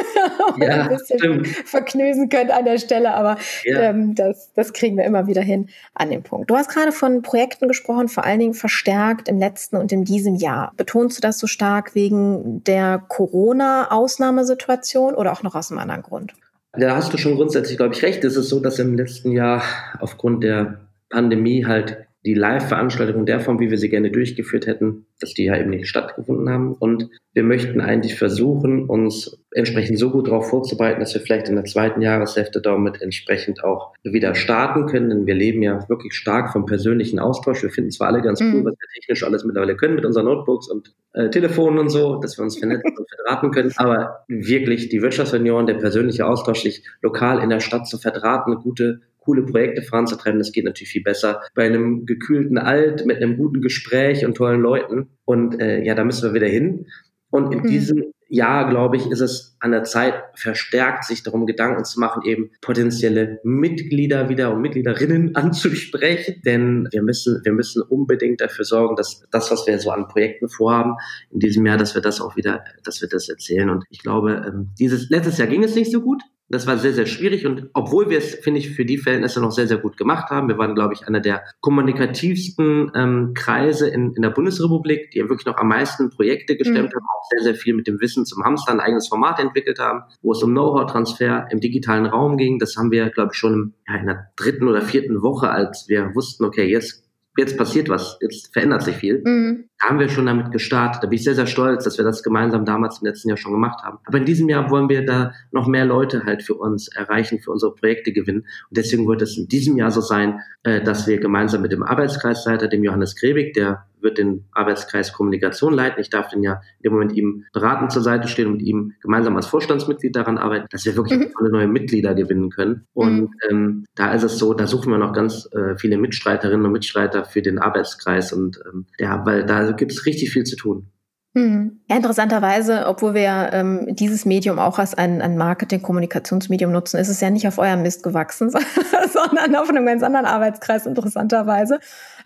ja, 0.57 0.83
ein 0.83 0.89
bisschen 0.89 1.19
stimmt. 1.19 1.47
verknösen 1.47 2.29
könnt 2.29 2.51
an 2.51 2.65
der 2.65 2.77
Stelle, 2.77 3.13
aber 3.13 3.37
ja. 3.63 3.81
ähm, 3.81 4.15
das, 4.15 4.51
das 4.55 4.73
kriegen 4.73 4.97
wir 4.97 5.05
immer 5.05 5.27
wieder 5.27 5.41
hin 5.41 5.69
an 5.93 6.09
dem 6.09 6.23
Punkt. 6.23 6.49
Du 6.49 6.55
hast 6.55 6.69
gerade 6.69 6.91
von 6.91 7.21
Projekten 7.21 7.67
gesprochen, 7.67 8.07
vor 8.07 8.25
allen 8.25 8.39
Dingen 8.39 8.53
verstärkt 8.53 9.27
im 9.27 9.39
letzten 9.39 9.77
und 9.77 9.91
in 9.91 10.03
diesem 10.03 10.35
Jahr. 10.35 10.73
Betonst 10.77 11.17
du 11.17 11.21
das 11.21 11.39
so 11.39 11.47
stark 11.47 11.95
wegen 11.95 12.63
der 12.63 13.03
Corona-Ausnahmesituation 13.07 15.15
oder 15.15 15.31
auch 15.31 15.43
noch 15.43 15.55
aus 15.55 15.71
einem 15.71 15.79
anderen 15.79 16.01
Grund? 16.01 16.33
Da 16.73 16.95
hast 16.95 17.13
du 17.13 17.17
schon 17.17 17.35
grundsätzlich, 17.35 17.77
glaube 17.77 17.93
ich, 17.93 18.01
recht. 18.01 18.23
Es 18.23 18.37
ist 18.37 18.49
so, 18.49 18.61
dass 18.61 18.79
im 18.79 18.95
letzten 18.95 19.31
Jahr 19.31 19.61
aufgrund 19.99 20.43
der 20.43 20.79
Pandemie 21.09 21.65
halt 21.65 22.07
die 22.25 22.35
Live-Veranstaltungen 22.35 23.25
der 23.25 23.39
Form, 23.39 23.59
wie 23.59 23.71
wir 23.71 23.77
sie 23.77 23.89
gerne 23.89 24.11
durchgeführt 24.11 24.67
hätten, 24.67 25.07
dass 25.19 25.33
die 25.33 25.45
ja 25.45 25.57
eben 25.57 25.71
nicht 25.71 25.87
stattgefunden 25.87 26.49
haben. 26.49 26.73
Und 26.73 27.09
wir 27.33 27.43
möchten 27.43 27.81
eigentlich 27.81 28.15
versuchen, 28.15 28.85
uns 28.85 29.39
entsprechend 29.51 29.97
so 29.97 30.11
gut 30.11 30.27
darauf 30.27 30.49
vorzubereiten, 30.49 30.99
dass 30.99 31.13
wir 31.15 31.21
vielleicht 31.21 31.49
in 31.49 31.55
der 31.55 31.65
zweiten 31.65 32.01
Jahreshälfte 32.01 32.61
damit 32.61 33.01
entsprechend 33.01 33.63
auch 33.63 33.93
wieder 34.03 34.35
starten 34.35 34.85
können. 34.85 35.09
Denn 35.09 35.25
wir 35.25 35.33
leben 35.33 35.63
ja 35.63 35.87
wirklich 35.89 36.13
stark 36.13 36.51
vom 36.51 36.65
persönlichen 36.65 37.17
Austausch. 37.17 37.63
Wir 37.63 37.71
finden 37.71 37.89
zwar 37.89 38.09
alle 38.09 38.21
ganz 38.21 38.39
cool, 38.39 38.61
mhm. 38.61 38.65
was 38.65 38.73
wir 38.73 38.87
technisch 38.93 39.23
alles 39.23 39.43
mittlerweile 39.43 39.75
können 39.75 39.95
mit 39.95 40.05
unseren 40.05 40.25
Notebooks 40.25 40.69
und 40.69 40.93
äh, 41.13 41.29
Telefonen 41.29 41.79
und 41.79 41.89
so, 41.89 42.19
dass 42.19 42.37
wir 42.37 42.43
uns 42.43 42.57
vernetzen 42.57 42.95
und 42.95 43.07
verdrahten 43.09 43.51
können. 43.51 43.71
Aber 43.77 44.25
wirklich 44.27 44.89
die 44.89 45.01
Wirtschaftsunion, 45.01 45.65
der 45.65 45.75
persönliche 45.75 46.27
Austausch, 46.27 46.61
sich 46.61 46.83
lokal 47.01 47.41
in 47.43 47.49
der 47.49 47.61
Stadt 47.61 47.87
zu 47.87 47.97
verdrahten, 47.97 48.55
gute 48.55 49.01
coole 49.21 49.43
Projekte 49.43 49.81
voranzutreiben. 49.81 50.39
Das 50.39 50.51
geht 50.51 50.65
natürlich 50.65 50.91
viel 50.91 51.03
besser 51.03 51.41
bei 51.55 51.65
einem 51.65 52.05
gekühlten 52.05 52.57
Alt 52.57 53.05
mit 53.05 53.17
einem 53.17 53.37
guten 53.37 53.61
Gespräch 53.61 54.25
und 54.25 54.35
tollen 54.35 54.61
Leuten. 54.61 55.09
Und 55.25 55.61
äh, 55.61 55.83
ja, 55.83 55.95
da 55.95 56.03
müssen 56.03 56.23
wir 56.23 56.33
wieder 56.33 56.51
hin. 56.51 56.87
Und 57.29 57.53
in 57.53 57.59
mhm. 57.59 57.67
diesem 57.67 58.03
Jahr, 58.27 58.69
glaube 58.69 58.95
ich, 58.95 59.07
ist 59.07 59.19
es 59.19 59.57
an 59.59 59.71
der 59.71 59.83
Zeit, 59.83 60.13
verstärkt 60.35 61.03
sich 61.03 61.21
darum 61.21 61.45
Gedanken 61.45 61.83
zu 61.83 61.99
machen, 61.99 62.23
eben 62.25 62.49
potenzielle 62.61 63.39
Mitglieder 63.43 64.29
wieder 64.29 64.53
und 64.53 64.61
Mitgliederinnen 64.61 65.35
anzusprechen. 65.35 66.41
Denn 66.45 66.87
wir 66.91 67.03
müssen, 67.03 67.41
wir 67.43 67.51
müssen 67.51 67.81
unbedingt 67.81 68.41
dafür 68.41 68.65
sorgen, 68.65 68.95
dass 68.95 69.23
das, 69.31 69.51
was 69.51 69.67
wir 69.67 69.77
so 69.79 69.91
an 69.91 70.07
Projekten 70.07 70.47
vorhaben, 70.47 70.95
in 71.29 71.39
diesem 71.39 71.65
Jahr, 71.65 71.77
dass 71.77 71.93
wir 71.93 72.01
das 72.01 72.21
auch 72.21 72.35
wieder, 72.37 72.63
dass 72.83 73.01
wir 73.01 73.09
das 73.09 73.29
erzählen. 73.29 73.69
Und 73.69 73.83
ich 73.89 74.01
glaube, 74.01 74.45
ähm, 74.47 74.69
dieses, 74.79 75.09
letztes 75.09 75.37
Jahr 75.37 75.47
ging 75.47 75.63
es 75.63 75.75
nicht 75.75 75.91
so 75.91 76.01
gut. 76.01 76.21
Das 76.51 76.67
war 76.67 76.77
sehr, 76.77 76.93
sehr 76.93 77.05
schwierig 77.05 77.45
und 77.45 77.69
obwohl 77.73 78.09
wir 78.09 78.17
es, 78.17 78.35
finde 78.35 78.59
ich, 78.59 78.71
für 78.71 78.85
die 78.85 78.97
Verhältnisse 78.97 79.39
noch 79.39 79.51
sehr, 79.51 79.67
sehr 79.67 79.77
gut 79.77 79.97
gemacht 79.97 80.29
haben. 80.29 80.49
Wir 80.49 80.57
waren, 80.57 80.75
glaube 80.75 80.93
ich, 80.93 81.07
einer 81.07 81.21
der 81.21 81.43
kommunikativsten 81.61 82.91
ähm, 82.93 83.33
Kreise 83.33 83.89
in, 83.89 84.13
in 84.13 84.21
der 84.21 84.31
Bundesrepublik, 84.31 85.11
die 85.11 85.19
ja 85.19 85.29
wirklich 85.29 85.45
noch 85.45 85.57
am 85.57 85.69
meisten 85.69 86.09
Projekte 86.09 86.57
gestemmt 86.57 86.89
mhm. 86.89 86.95
haben, 86.95 87.05
auch 87.17 87.29
sehr, 87.29 87.43
sehr 87.43 87.55
viel 87.55 87.73
mit 87.73 87.87
dem 87.87 88.01
Wissen 88.01 88.25
zum 88.25 88.43
Hamster 88.43 88.73
ein 88.73 88.79
eigenes 88.79 89.07
Format 89.07 89.39
entwickelt 89.39 89.79
haben, 89.79 90.03
wo 90.21 90.33
es 90.33 90.43
um 90.43 90.51
Know-how-Transfer 90.51 91.47
im 91.51 91.61
digitalen 91.61 92.05
Raum 92.05 92.37
ging. 92.37 92.59
Das 92.59 92.75
haben 92.75 92.91
wir, 92.91 93.09
glaube 93.09 93.31
ich, 93.33 93.39
schon 93.39 93.73
ja, 93.87 93.95
in 93.95 94.07
der 94.07 94.31
dritten 94.35 94.67
oder 94.67 94.81
vierten 94.81 95.21
Woche, 95.21 95.49
als 95.49 95.85
wir 95.87 96.13
wussten, 96.13 96.43
okay, 96.43 96.65
jetzt 96.65 97.01
jetzt 97.37 97.57
passiert 97.57 97.89
was, 97.89 98.17
jetzt 98.21 98.51
verändert 98.53 98.83
sich 98.83 98.95
viel. 98.95 99.21
Mhm. 99.23 99.69
Da 99.81 99.89
haben 99.89 99.99
wir 99.99 100.09
schon 100.09 100.27
damit 100.27 100.51
gestartet. 100.51 101.01
Da 101.03 101.07
bin 101.07 101.15
ich 101.15 101.23
sehr, 101.23 101.33
sehr 101.33 101.47
stolz, 101.47 101.83
dass 101.83 101.97
wir 101.97 102.05
das 102.05 102.21
gemeinsam 102.21 102.65
damals 102.65 103.01
im 103.01 103.07
letzten 103.07 103.29
Jahr 103.29 103.37
schon 103.37 103.51
gemacht 103.51 103.83
haben. 103.83 103.97
Aber 104.05 104.19
in 104.19 104.25
diesem 104.25 104.47
Jahr 104.47 104.69
wollen 104.69 104.89
wir 104.89 105.05
da 105.05 105.33
noch 105.51 105.67
mehr 105.67 105.85
Leute 105.85 106.23
halt 106.23 106.43
für 106.43 106.53
uns 106.53 106.87
erreichen, 106.87 107.39
für 107.39 107.51
unsere 107.51 107.73
Projekte 107.73 108.13
gewinnen. 108.13 108.41
Und 108.41 108.77
deswegen 108.77 109.07
wird 109.07 109.23
es 109.23 109.37
in 109.37 109.47
diesem 109.47 109.77
Jahr 109.77 109.89
so 109.89 110.01
sein, 110.01 110.39
äh, 110.63 110.83
dass 110.83 111.07
wir 111.07 111.19
gemeinsam 111.19 111.63
mit 111.63 111.71
dem 111.71 111.81
Arbeitskreisleiter, 111.81 112.67
dem 112.67 112.83
Johannes 112.83 113.15
Grebig, 113.15 113.53
der 113.53 113.85
wird 114.01 114.17
den 114.17 114.45
Arbeitskreis 114.51 115.13
Kommunikation 115.13 115.73
leiten. 115.73 116.01
Ich 116.01 116.09
darf 116.09 116.29
den 116.29 116.43
ja 116.43 116.61
dem 116.83 116.93
Moment 116.93 117.13
ihm 117.13 117.45
beratend 117.53 117.91
zur 117.91 118.01
Seite 118.01 118.27
stehen 118.27 118.47
und 118.47 118.57
mit 118.57 118.65
ihm 118.65 118.93
gemeinsam 119.01 119.35
als 119.35 119.47
Vorstandsmitglied 119.47 120.15
daran 120.15 120.37
arbeiten, 120.37 120.67
dass 120.71 120.85
wir 120.85 120.95
wirklich 120.95 121.19
mhm. 121.19 121.33
alle 121.39 121.51
neue 121.51 121.67
Mitglieder 121.67 122.13
gewinnen 122.13 122.49
können. 122.49 122.87
Und 122.93 123.21
mhm. 123.21 123.29
ähm, 123.49 123.85
da 123.95 124.13
ist 124.13 124.23
es 124.23 124.37
so, 124.37 124.53
da 124.53 124.67
suchen 124.67 124.91
wir 124.91 124.97
noch 124.97 125.13
ganz 125.13 125.47
äh, 125.53 125.75
viele 125.77 125.97
Mitstreiterinnen 125.97 126.65
und 126.65 126.71
Mitstreiter 126.71 127.25
für 127.25 127.41
den 127.41 127.59
Arbeitskreis 127.59 128.33
und 128.33 128.59
ähm, 128.71 128.85
ja, 128.99 129.25
weil 129.25 129.45
da 129.45 129.70
gibt 129.77 129.91
es 129.91 130.05
richtig 130.05 130.31
viel 130.31 130.43
zu 130.43 130.55
tun. 130.55 130.91
Hm. 131.33 131.79
Ja, 131.89 131.95
interessanterweise, 131.95 132.87
obwohl 132.87 133.13
wir 133.13 133.51
ähm, 133.53 133.95
dieses 133.95 134.25
Medium 134.25 134.59
auch 134.59 134.79
als 134.79 134.95
ein, 134.95 135.21
ein 135.21 135.37
Marketing-Kommunikationsmedium 135.37 136.73
nutzen, 136.73 136.99
ist 136.99 137.07
es 137.07 137.21
ja 137.21 137.29
nicht 137.29 137.47
auf 137.47 137.57
eurem 137.57 137.83
Mist 137.83 138.03
gewachsen, 138.03 138.49
sondern 139.13 139.55
auf 139.55 139.69
einem 139.69 139.85
ganz 139.85 140.03
anderen 140.03 140.25
Arbeitskreis, 140.25 140.85
interessanterweise. 140.85 141.79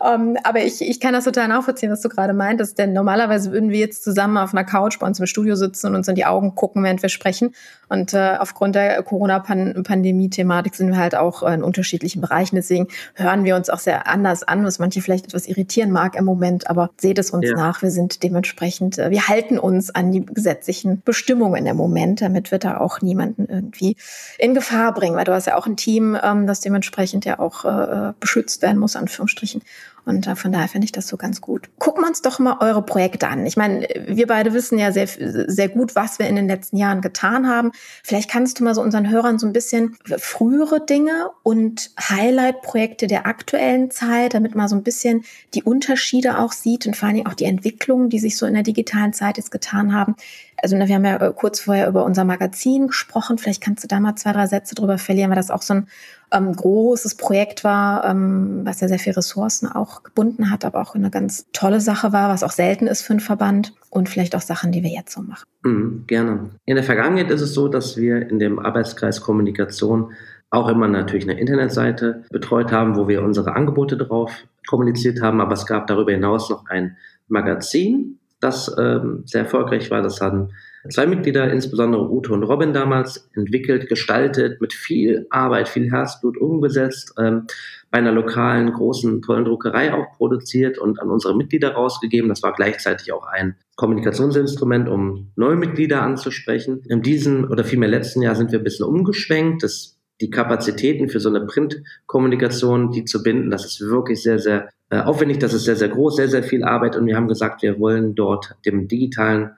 Ähm, 0.03 0.37
aber 0.43 0.63
ich, 0.63 0.81
ich 0.81 0.99
kann 0.99 1.13
das 1.13 1.25
total 1.25 1.47
nachvollziehen, 1.47 1.91
was 1.91 2.01
du 2.01 2.09
gerade 2.09 2.33
meintest, 2.33 2.77
denn 2.77 2.93
normalerweise 2.93 3.51
würden 3.51 3.69
wir 3.69 3.79
jetzt 3.79 4.03
zusammen 4.03 4.37
auf 4.37 4.53
einer 4.53 4.63
Couch 4.63 4.99
bei 4.99 5.07
uns 5.07 5.19
im 5.19 5.25
Studio 5.25 5.55
sitzen 5.55 5.87
und 5.87 5.95
uns 5.95 6.07
in 6.07 6.15
die 6.15 6.25
Augen 6.25 6.55
gucken, 6.55 6.83
während 6.83 7.01
wir 7.01 7.09
sprechen. 7.09 7.53
Und 7.87 8.13
äh, 8.13 8.37
aufgrund 8.39 8.75
der 8.75 9.01
Corona-Pandemie-Thematik 9.03 10.75
sind 10.75 10.89
wir 10.89 10.97
halt 10.97 11.15
auch 11.15 11.43
in 11.43 11.63
unterschiedlichen 11.63 12.21
Bereichen. 12.21 12.55
Deswegen 12.55 12.87
hören 13.13 13.43
wir 13.43 13.55
uns 13.55 13.69
auch 13.69 13.79
sehr 13.79 14.07
anders 14.07 14.43
an, 14.43 14.65
was 14.65 14.79
manche 14.79 15.01
vielleicht 15.01 15.25
etwas 15.25 15.47
irritieren 15.47 15.91
mag 15.91 16.15
im 16.15 16.25
Moment, 16.25 16.69
aber 16.69 16.89
seht 16.99 17.19
es 17.19 17.31
uns 17.31 17.47
ja. 17.47 17.55
nach. 17.55 17.81
Wir 17.81 17.91
sind 17.91 18.23
dementsprechend, 18.23 18.94
äh, 18.97 19.09
wir 19.09 19.27
halten 19.27 19.57
uns 19.57 19.93
an 19.93 20.11
die 20.11 20.25
gesetzlichen 20.25 21.01
Bestimmungen 21.03 21.65
im 21.65 21.77
Moment, 21.77 22.21
damit 22.21 22.51
wir 22.51 22.59
da 22.59 22.77
auch 22.77 23.01
niemanden 23.01 23.45
irgendwie 23.49 23.95
in 24.37 24.53
Gefahr 24.53 24.93
bringen, 24.93 25.15
weil 25.15 25.25
du 25.25 25.33
hast 25.33 25.47
ja 25.47 25.57
auch 25.57 25.67
ein 25.67 25.77
Team, 25.77 26.17
ähm, 26.21 26.47
das 26.47 26.61
dementsprechend 26.61 27.25
ja 27.25 27.39
auch 27.39 27.65
äh, 27.65 28.13
beschützt 28.19 28.61
werden 28.61 28.77
muss, 28.77 28.95
Anführungsstrichen. 28.95 29.61
Und 30.05 30.27
äh, 30.27 30.35
von 30.35 30.51
daher 30.51 30.67
finde 30.67 30.85
ich 30.85 30.91
das 30.91 31.07
so 31.07 31.17
ganz 31.17 31.41
gut. 31.41 31.69
Gucken 31.79 32.03
wir 32.03 32.07
uns 32.07 32.21
doch 32.21 32.39
mal 32.39 32.57
eure 32.59 32.83
Projekte 32.83 33.27
an. 33.27 33.45
Ich 33.45 33.57
meine, 33.57 33.87
wir 34.07 34.27
beide 34.27 34.53
wissen 34.53 34.77
ja 34.77 34.91
sehr, 34.91 35.07
sehr 35.07 35.69
gut, 35.69 35.95
was 35.95 36.19
wir 36.19 36.27
in 36.27 36.35
den 36.35 36.47
letzten 36.47 36.77
Jahren 36.77 37.01
getan 37.01 37.47
haben. 37.47 37.71
Vielleicht 38.03 38.29
kannst 38.29 38.59
du 38.59 38.63
mal 38.63 38.75
so 38.75 38.81
unseren 38.81 39.09
Hörern 39.09 39.39
so 39.39 39.47
ein 39.47 39.53
bisschen 39.53 39.97
frühere 40.17 40.85
Dinge 40.85 41.31
und 41.43 41.91
Highlight-Projekte 41.99 43.07
der 43.07 43.25
aktuellen 43.25 43.89
Zeit, 43.89 44.33
damit 44.35 44.55
man 44.55 44.67
so 44.67 44.75
ein 44.75 44.83
bisschen 44.83 45.23
die 45.53 45.63
Unterschiede 45.63 46.37
auch 46.37 46.51
sieht 46.51 46.85
und 46.85 46.95
vor 46.95 47.07
allen 47.07 47.15
Dingen 47.15 47.27
auch 47.27 47.33
die 47.33 47.45
Entwicklungen, 47.45 48.09
die 48.09 48.19
sich 48.19 48.37
so 48.37 48.45
in 48.45 48.53
der 48.53 48.63
digitalen 48.63 49.13
Zeit 49.13 49.37
jetzt 49.37 49.51
getan 49.51 49.93
haben. 49.93 50.15
Also 50.61 50.77
wir 50.77 50.95
haben 50.95 51.05
ja 51.05 51.17
äh, 51.17 51.33
kurz 51.35 51.59
vorher 51.59 51.87
über 51.87 52.05
unser 52.05 52.23
Magazin 52.23 52.87
gesprochen. 52.87 53.37
Vielleicht 53.37 53.61
kannst 53.61 53.83
du 53.83 53.87
da 53.87 53.99
mal 53.99 54.15
zwei, 54.15 54.31
drei 54.33 54.47
Sätze 54.47 54.75
drüber 54.75 54.97
verlieren, 54.97 55.29
weil 55.29 55.35
das 55.35 55.51
auch 55.51 55.61
so 55.61 55.75
ein 55.75 55.87
ähm, 56.31 56.53
großes 56.53 57.15
Projekt 57.15 57.63
war, 57.63 58.05
ähm, 58.05 58.61
was 58.63 58.81
ja 58.81 58.87
sehr 58.87 58.99
viel 58.99 59.13
Ressourcen 59.13 59.67
auch 59.67 60.03
gebunden 60.03 60.51
hat, 60.51 60.65
aber 60.65 60.81
auch 60.81 60.95
eine 60.95 61.09
ganz 61.09 61.45
tolle 61.53 61.79
Sache 61.79 62.13
war, 62.13 62.29
was 62.29 62.43
auch 62.43 62.51
selten 62.51 62.87
ist 62.87 63.01
für 63.01 63.13
einen 63.13 63.19
Verband 63.19 63.73
und 63.89 64.09
vielleicht 64.09 64.35
auch 64.35 64.41
Sachen, 64.41 64.71
die 64.71 64.83
wir 64.83 64.91
jetzt 64.91 65.13
so 65.13 65.21
machen. 65.21 65.45
Mhm, 65.63 66.03
gerne. 66.07 66.49
In 66.65 66.75
der 66.75 66.83
Vergangenheit 66.83 67.31
ist 67.31 67.41
es 67.41 67.53
so, 67.53 67.67
dass 67.67 67.97
wir 67.97 68.29
in 68.29 68.39
dem 68.39 68.59
Arbeitskreis 68.59 69.21
Kommunikation 69.21 70.13
auch 70.49 70.69
immer 70.69 70.87
natürlich 70.87 71.29
eine 71.29 71.39
Internetseite 71.39 72.23
betreut 72.31 72.71
haben, 72.71 72.95
wo 72.95 73.07
wir 73.07 73.23
unsere 73.23 73.55
Angebote 73.55 73.97
drauf 73.97 74.31
kommuniziert 74.67 75.21
haben, 75.21 75.41
aber 75.41 75.53
es 75.53 75.65
gab 75.65 75.87
darüber 75.87 76.11
hinaus 76.11 76.49
noch 76.49 76.65
ein 76.67 76.97
Magazin, 77.27 78.19
das 78.39 78.73
ähm, 78.77 79.23
sehr 79.25 79.41
erfolgreich 79.41 79.89
war. 79.91 80.01
Das 80.01 80.21
hatten 80.21 80.49
zwei 80.89 81.05
Mitglieder, 81.05 81.51
insbesondere 81.51 82.09
Ute 82.09 82.33
und 82.33 82.43
Robin 82.43 82.73
damals, 82.73 83.29
entwickelt, 83.35 83.87
gestaltet, 83.89 84.61
mit 84.61 84.73
viel 84.73 85.27
Arbeit, 85.29 85.67
viel 85.67 85.91
Herzblut 85.91 86.37
umgesetzt, 86.37 87.13
ähm, 87.19 87.47
bei 87.91 87.99
einer 87.99 88.11
lokalen 88.11 88.73
großen, 88.73 89.21
tollen 89.21 89.45
Druckerei 89.45 89.93
auch 89.93 90.17
produziert 90.17 90.77
und 90.77 91.01
an 91.01 91.09
unsere 91.09 91.35
Mitglieder 91.35 91.73
rausgegeben. 91.73 92.29
Das 92.29 92.43
war 92.43 92.53
gleichzeitig 92.53 93.13
auch 93.13 93.25
ein 93.25 93.55
Kommunikationsinstrument, 93.75 94.89
um 94.89 95.31
neue 95.35 95.55
Mitglieder 95.55 96.01
anzusprechen. 96.01 96.81
In 96.89 97.01
diesem 97.01 97.49
oder 97.49 97.63
vielmehr 97.63 97.89
letzten 97.89 98.21
Jahr 98.21 98.35
sind 98.35 98.51
wir 98.51 98.59
ein 98.59 98.63
bisschen 98.63 98.85
umgeschwenkt. 98.85 99.63
Das 99.63 99.95
die 100.21 100.29
Kapazitäten 100.29 101.09
für 101.09 101.19
so 101.19 101.29
eine 101.29 101.45
Printkommunikation, 101.45 102.91
die 102.91 103.05
zu 103.05 103.21
binden, 103.21 103.51
das 103.51 103.65
ist 103.65 103.81
wirklich 103.81 104.23
sehr, 104.23 104.39
sehr 104.39 104.69
äh, 104.89 104.99
aufwendig, 104.99 105.39
das 105.39 105.53
ist 105.53 105.65
sehr, 105.65 105.75
sehr 105.75 105.89
groß, 105.89 106.15
sehr, 106.15 106.29
sehr 106.29 106.43
viel 106.43 106.63
Arbeit 106.63 106.95
und 106.95 107.05
wir 107.05 107.15
haben 107.15 107.27
gesagt, 107.27 107.61
wir 107.61 107.79
wollen 107.79 108.15
dort 108.15 108.55
dem 108.65 108.87
digitalen 108.87 109.51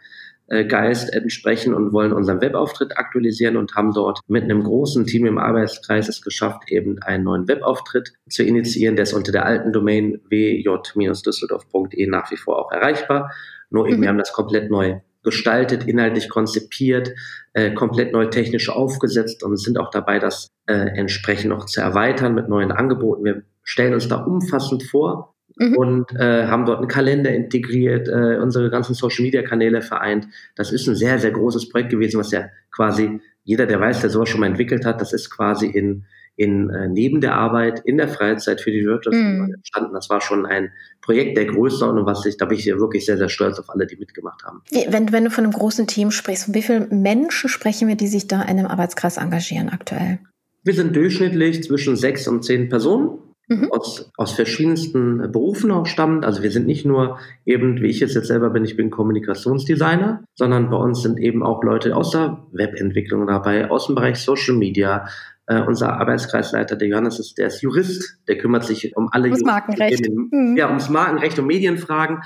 Geist 0.48 1.14
entsprechen 1.14 1.74
und 1.74 1.92
wollen 1.92 2.14
unseren 2.14 2.42
Webauftritt 2.42 2.98
aktualisieren 2.98 3.58
und 3.58 3.76
haben 3.76 3.94
dort 3.94 4.20
mit 4.28 4.44
einem 4.44 4.64
großen 4.64 5.06
Team 5.06 5.26
im 5.26 5.38
Arbeitskreis 5.38 6.08
es 6.08 6.22
geschafft, 6.22 6.72
eben 6.72 7.02
einen 7.02 7.26
neuen 7.26 7.48
Webauftritt 7.48 8.14
zu 8.30 8.44
initiieren. 8.44 8.96
Der 8.96 9.04
ist 9.04 9.14
unter 9.14 9.32
der 9.32 9.46
alten 9.46 9.74
Domain 9.74 10.22
wj-düsseldorf.de 10.30 12.08
nach 12.08 12.32
wie 12.32 12.38
vor 12.38 12.60
auch 12.60 12.72
erreichbar. 12.72 13.32
Nur 13.70 13.88
eben, 13.88 13.98
mhm. 13.98 14.02
wir 14.04 14.10
haben 14.10 14.18
das 14.18 14.32
komplett 14.32 14.72
neu 14.72 15.02
gestaltet, 15.24 15.86
inhaltlich 15.86 16.30
konzipiert, 16.30 17.12
äh, 17.52 17.74
komplett 17.74 18.14
neu 18.14 18.28
technisch 18.28 18.70
aufgesetzt 18.70 19.44
und 19.44 19.58
sind 19.58 19.78
auch 19.78 19.90
dabei, 19.90 20.20
das 20.20 20.48
äh, 20.68 20.74
entsprechend 20.74 21.50
noch 21.50 21.66
zu 21.66 21.82
erweitern 21.82 22.34
mit 22.34 22.48
neuen 22.48 22.72
Angeboten. 22.72 23.26
Wir 23.26 23.44
stellen 23.64 23.94
uns 23.94 24.08
da 24.08 24.24
umfassend 24.24 24.84
vor, 24.84 25.34
mhm. 25.58 25.76
und 25.76 26.16
äh, 26.16 26.48
haben 26.48 26.66
dort 26.66 26.80
einen 26.80 26.88
Kalender 26.88 27.32
integriert, 27.32 28.08
äh, 28.08 28.38
unsere 28.42 28.70
ganzen 28.70 28.94
Social-Media-Kanäle 28.94 29.82
vereint. 29.82 30.28
Das 30.56 30.72
ist 30.72 30.88
ein 30.88 30.96
sehr, 30.96 31.20
sehr 31.20 31.32
großes 31.32 31.70
Projekt 31.70 31.90
gewesen, 31.90 32.20
was 32.20 32.32
ja 32.32 32.50
quasi 32.72 33.20
jeder, 33.44 33.66
der 33.66 33.80
weiß, 33.80 34.02
der 34.02 34.10
sowas 34.10 34.30
schon 34.30 34.42
mal 34.42 34.48
entwickelt 34.48 34.86
hat, 34.86 35.00
das 35.00 35.14
ist 35.14 35.30
quasi 35.30 35.68
in, 35.68 36.06
in 36.36 36.70
äh, 36.70 36.90
neben 36.90 37.22
der 37.22 37.36
Arbeit, 37.36 37.80
in 37.86 37.96
der 37.98 38.10
Freizeit 38.10 38.60
für 38.60 38.72
die 38.72 38.84
Wirtschaft 38.84 39.16
mhm. 39.16 39.54
entstanden. 39.56 39.94
Das 39.94 40.10
war 40.10 40.20
schon 40.20 40.46
ein 40.46 40.72
Projekt 41.02 41.38
der 41.38 41.46
Größenordnung, 41.46 42.06
was 42.06 42.26
ich, 42.26 42.36
da 42.36 42.46
bin 42.46 42.58
ich 42.58 42.66
wirklich 42.68 43.06
sehr, 43.06 43.18
sehr 43.18 43.30
stolz 43.30 43.58
auf 43.58 43.70
alle, 43.70 43.88
die 43.88 43.96
mitgemacht 43.96 44.44
haben. 44.44 44.62
Wenn, 44.90 45.14
wenn 45.14 45.24
du 45.24 45.32
von 45.32 45.46
einem 45.46 45.54
großen 45.54 45.88
Team 45.88 46.12
sprichst, 46.12 46.46
von 46.46 46.56
wie 46.56 46.62
vielen 46.62 47.02
Menschen 47.02 47.50
sprechen 47.50 47.88
wir, 47.88 47.96
die 47.96 48.08
sich 48.08 48.28
da 48.28 48.42
in 48.42 48.60
einem 48.60 48.68
Arbeitskreis 48.68 49.16
engagieren 49.16 49.70
aktuell? 49.70 50.20
Wir 50.64 50.74
sind 50.74 50.94
durchschnittlich 50.94 51.64
zwischen 51.64 51.96
sechs 51.96 52.28
und 52.28 52.44
zehn 52.44 52.68
Personen 52.68 53.20
mhm. 53.48 53.72
aus, 53.72 54.12
aus 54.18 54.34
verschiedensten 54.34 55.32
Berufen 55.32 55.72
auch 55.72 55.86
stammt. 55.86 56.26
Also 56.26 56.44
wir 56.44 56.52
sind 56.52 56.68
nicht 56.68 56.86
nur 56.86 57.20
eben, 57.46 57.82
wie 57.82 57.88
ich 57.88 58.02
es 58.02 58.14
jetzt 58.14 58.28
selber 58.28 58.50
bin, 58.50 58.64
ich 58.64 58.78
bin 58.78 58.90
Kommunikationsdesigner, 58.90 60.24
sondern 60.36 60.70
bei 60.70 60.78
uns 60.78 61.02
sind 61.02 61.20
eben 61.20 61.44
auch 61.44 61.64
Leute 61.64 61.96
aus 61.96 62.12
der 62.12 62.46
Webentwicklung 62.52 63.28
dabei, 63.28 63.70
aus 63.70 63.88
dem 63.88 63.96
Bereich 63.96 64.20
Social 64.20 64.56
Media. 64.56 65.08
Äh, 65.50 65.62
unser 65.62 65.94
Arbeitskreisleiter, 65.94 66.76
der 66.76 66.90
Johannes, 66.90 67.20
ist, 67.20 67.38
der 67.38 67.48
ist 67.48 67.62
Jurist, 67.62 68.20
der 68.28 68.38
kümmert 68.38 68.66
sich 68.66 68.98
um 68.98 69.08
alle 69.14 69.30
ums 69.30 69.44
Markenrecht. 69.44 70.06
mhm. 70.10 70.58
Ja, 70.58 70.68
ums 70.68 70.90
Markenrecht 70.90 71.40
und 71.40 71.48
Medienfragen. 71.48 72.20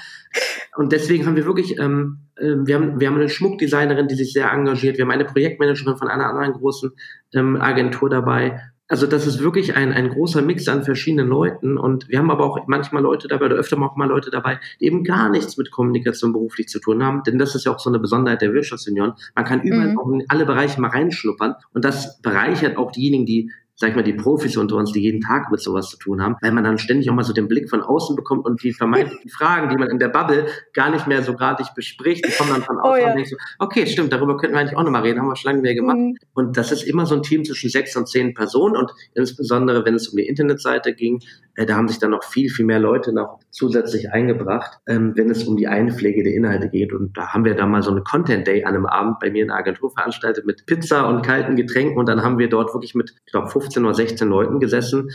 Und 0.76 0.92
deswegen 0.92 1.28
haben 1.28 1.36
wir 1.36 1.46
wirklich, 1.46 1.78
ähm, 1.78 2.22
äh, 2.36 2.56
wir, 2.66 2.74
haben, 2.74 3.00
wir 3.00 3.08
haben 3.08 3.18
eine 3.18 3.30
Schmuckdesignerin, 3.30 4.08
die 4.08 4.16
sich 4.16 4.34
sehr 4.34 4.52
engagiert. 4.52 4.98
Wir 4.98 5.06
haben 5.06 5.12
eine 5.12 5.26
Projektmanagerin 5.26 5.98
von 5.98 6.08
einer 6.08 6.26
anderen 6.26 6.54
großen 6.54 6.94
ähm, 7.36 7.62
Agentur 7.62 8.10
dabei. 8.10 8.60
Also 8.92 9.08
das 9.08 9.26
ist 9.26 9.40
wirklich 9.40 9.78
ein, 9.78 9.94
ein 9.94 10.10
großer 10.10 10.42
Mix 10.42 10.68
an 10.68 10.84
verschiedenen 10.84 11.30
Leuten 11.30 11.78
und 11.78 12.10
wir 12.10 12.20
haben 12.20 12.30
aber 12.30 12.44
auch 12.44 12.68
manchmal 12.68 13.02
Leute 13.02 13.30
dabei 13.30 13.46
oder 13.46 13.56
öfter 13.56 13.82
auch 13.82 13.96
mal 13.96 14.10
Leute 14.10 14.32
dabei, 14.32 14.60
die 14.82 14.86
eben 14.86 15.06
gar 15.06 15.30
nichts 15.30 15.56
mit 15.56 15.72
Kommunikation 15.72 16.34
beruflich 16.34 16.68
zu 16.68 16.82
tun 16.82 17.02
haben, 17.02 17.24
denn 17.24 17.38
das 17.38 17.56
ist 17.56 17.64
ja 17.64 17.72
auch 17.72 17.80
so 17.80 17.90
eine 17.90 18.00
Besonderheit 18.00 18.42
der 18.42 18.52
Wirtschaftsunion. 18.54 19.14
Man 19.34 19.46
kann 19.46 19.62
überall 19.62 19.94
mhm. 19.94 19.98
auch 19.98 20.12
in 20.12 20.26
alle 20.28 20.46
Bereiche 20.46 20.82
mal 20.82 20.90
reinschnuppern 20.90 21.56
und 21.74 21.86
das 21.86 22.22
bereichert 22.22 22.76
auch 22.76 22.92
diejenigen, 22.92 23.26
die 23.26 23.52
sag 23.82 23.90
ich 23.90 23.96
mal, 23.96 24.04
die 24.04 24.14
Profis 24.14 24.58
unter 24.58 24.76
uns, 24.76 24.92
die 24.92 25.02
jeden 25.02 25.22
Tag 25.22 25.50
mit 25.50 25.60
sowas 25.60 25.90
zu 25.90 25.98
tun 25.98 26.22
haben, 26.22 26.36
weil 26.42 26.52
man 26.52 26.64
dann 26.64 26.78
ständig 26.78 27.10
auch 27.10 27.16
mal 27.16 27.24
so 27.24 27.34
den 27.34 27.48
Blick 27.48 27.68
von 27.68 27.82
außen 27.82 28.16
bekommt 28.16 28.46
und 28.46 28.62
die 28.62 28.74
vermeintlichen 28.74 29.30
Fragen, 29.36 29.70
die 29.70 29.76
man 29.76 29.90
in 29.90 29.98
der 29.98 30.10
Bubble 30.10 30.46
gar 30.74 30.92
nicht 30.92 31.08
mehr 31.08 31.24
so 31.24 31.34
gratis 31.34 31.74
bespricht, 31.74 32.24
die 32.26 32.32
kommen 32.32 32.52
dann 32.52 32.62
von 32.62 32.78
oh 32.84 32.90
außen 32.90 32.94
oh, 32.94 33.04
ja. 33.04 33.10
und 33.10 33.16
denkt 33.16 33.32
so, 33.32 33.38
okay, 33.58 33.88
stimmt, 33.88 34.14
darüber 34.14 34.38
könnten 34.38 34.56
wir 34.56 34.62
eigentlich 34.62 34.78
auch 34.78 34.84
nochmal 34.84 35.02
reden, 35.02 35.20
haben 35.20 35.28
wir 35.28 35.36
schon 35.36 35.52
lange 35.52 35.64
mehr 35.64 35.74
gemacht. 35.74 35.98
Mhm. 35.98 36.16
Und 36.34 36.58
das 36.58 36.72
ist 36.72 36.84
immer 36.84 37.08
so 37.08 37.16
ein 37.16 37.24
Team 37.24 37.44
zwischen 37.44 37.72
sechs 37.72 37.96
und 37.98 38.08
zehn 38.08 38.36
Personen 38.36 38.78
und 38.78 38.92
insbesondere, 39.16 39.84
wenn 39.84 39.96
es 39.96 40.08
um 40.10 40.18
die 40.18 40.28
Internetseite 40.28 40.94
ging, 40.94 41.20
da 41.56 41.76
haben 41.76 41.88
sich 41.88 42.00
dann 42.00 42.12
noch 42.12 42.24
viel, 42.24 42.50
viel 42.50 42.66
mehr 42.66 42.80
Leute 42.80 43.14
noch 43.14 43.40
zusätzlich 43.50 44.12
eingebracht, 44.12 44.80
ähm, 44.88 45.14
wenn 45.16 45.30
es 45.30 45.44
um 45.44 45.58
die 45.58 45.68
Einpflege 45.68 46.24
der 46.24 46.34
Inhalte 46.34 46.70
geht. 46.70 46.94
Und 46.94 47.18
da 47.18 47.34
haben 47.34 47.46
wir 47.46 47.56
da 47.56 47.66
mal 47.66 47.84
so 47.84 47.92
eine 47.92 48.02
Content 48.04 48.48
Day 48.48 48.64
an 48.64 48.76
einem 48.76 48.86
Abend 48.86 49.20
bei 49.20 49.30
mir 49.30 49.42
in 49.44 49.50
der 49.50 49.58
Agentur 49.58 49.92
veranstaltet 49.92 50.46
mit 50.46 50.66
Pizza 50.66 51.08
und 51.08 51.24
kalten 51.24 51.56
Getränken. 51.56 51.98
Und 51.98 52.08
dann 52.08 52.24
haben 52.24 52.38
wir 52.38 52.50
dort 52.50 52.74
wirklich 52.74 52.96
mit, 52.96 53.14
ich 53.26 53.32
glaube, 53.32 53.50
15 53.50 53.84
oder 53.84 53.94
16 53.94 54.28
Leuten 54.28 54.60
gesessen, 54.60 55.10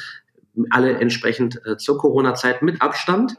alle 0.70 0.98
entsprechend 0.98 1.60
äh, 1.66 1.76
zur 1.76 1.98
Corona-Zeit 1.98 2.62
mit 2.62 2.82
Abstand 2.82 3.36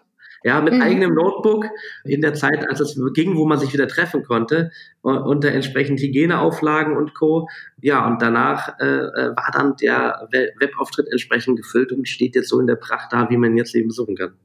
ja, 0.48 0.62
mit 0.62 0.76
mhm. 0.76 0.82
eigenem 0.82 1.14
Notebook 1.14 1.66
in 2.06 2.22
der 2.22 2.34
Zeit, 2.34 2.70
als 2.70 2.80
es 2.80 2.98
ging, 3.14 3.36
wo 3.36 3.46
man 3.46 3.60
sich 3.60 3.74
wieder 3.74 3.90
treffen 3.90 4.24
konnte, 4.24 4.72
unter 5.02 5.52
entsprechend 5.52 6.00
Hygieneauflagen 6.00 6.96
und 6.96 7.14
Co. 7.14 7.50
Ja, 7.82 8.08
und 8.08 8.22
danach 8.22 8.80
äh, 8.80 8.86
äh, 8.86 9.36
war 9.36 9.52
dann 9.52 9.76
der 9.76 10.30
Webauftritt 10.32 11.10
entsprechend 11.12 11.58
gefüllt 11.58 11.92
und 11.92 12.08
steht 12.08 12.36
jetzt 12.36 12.48
so 12.48 12.62
in 12.62 12.68
der 12.68 12.78
Pracht 12.78 13.12
da, 13.12 13.30
wie 13.30 13.36
man 13.36 13.58
jetzt 13.58 13.76
eben 13.76 13.90
besuchen 13.90 14.16
kann. 14.16 14.36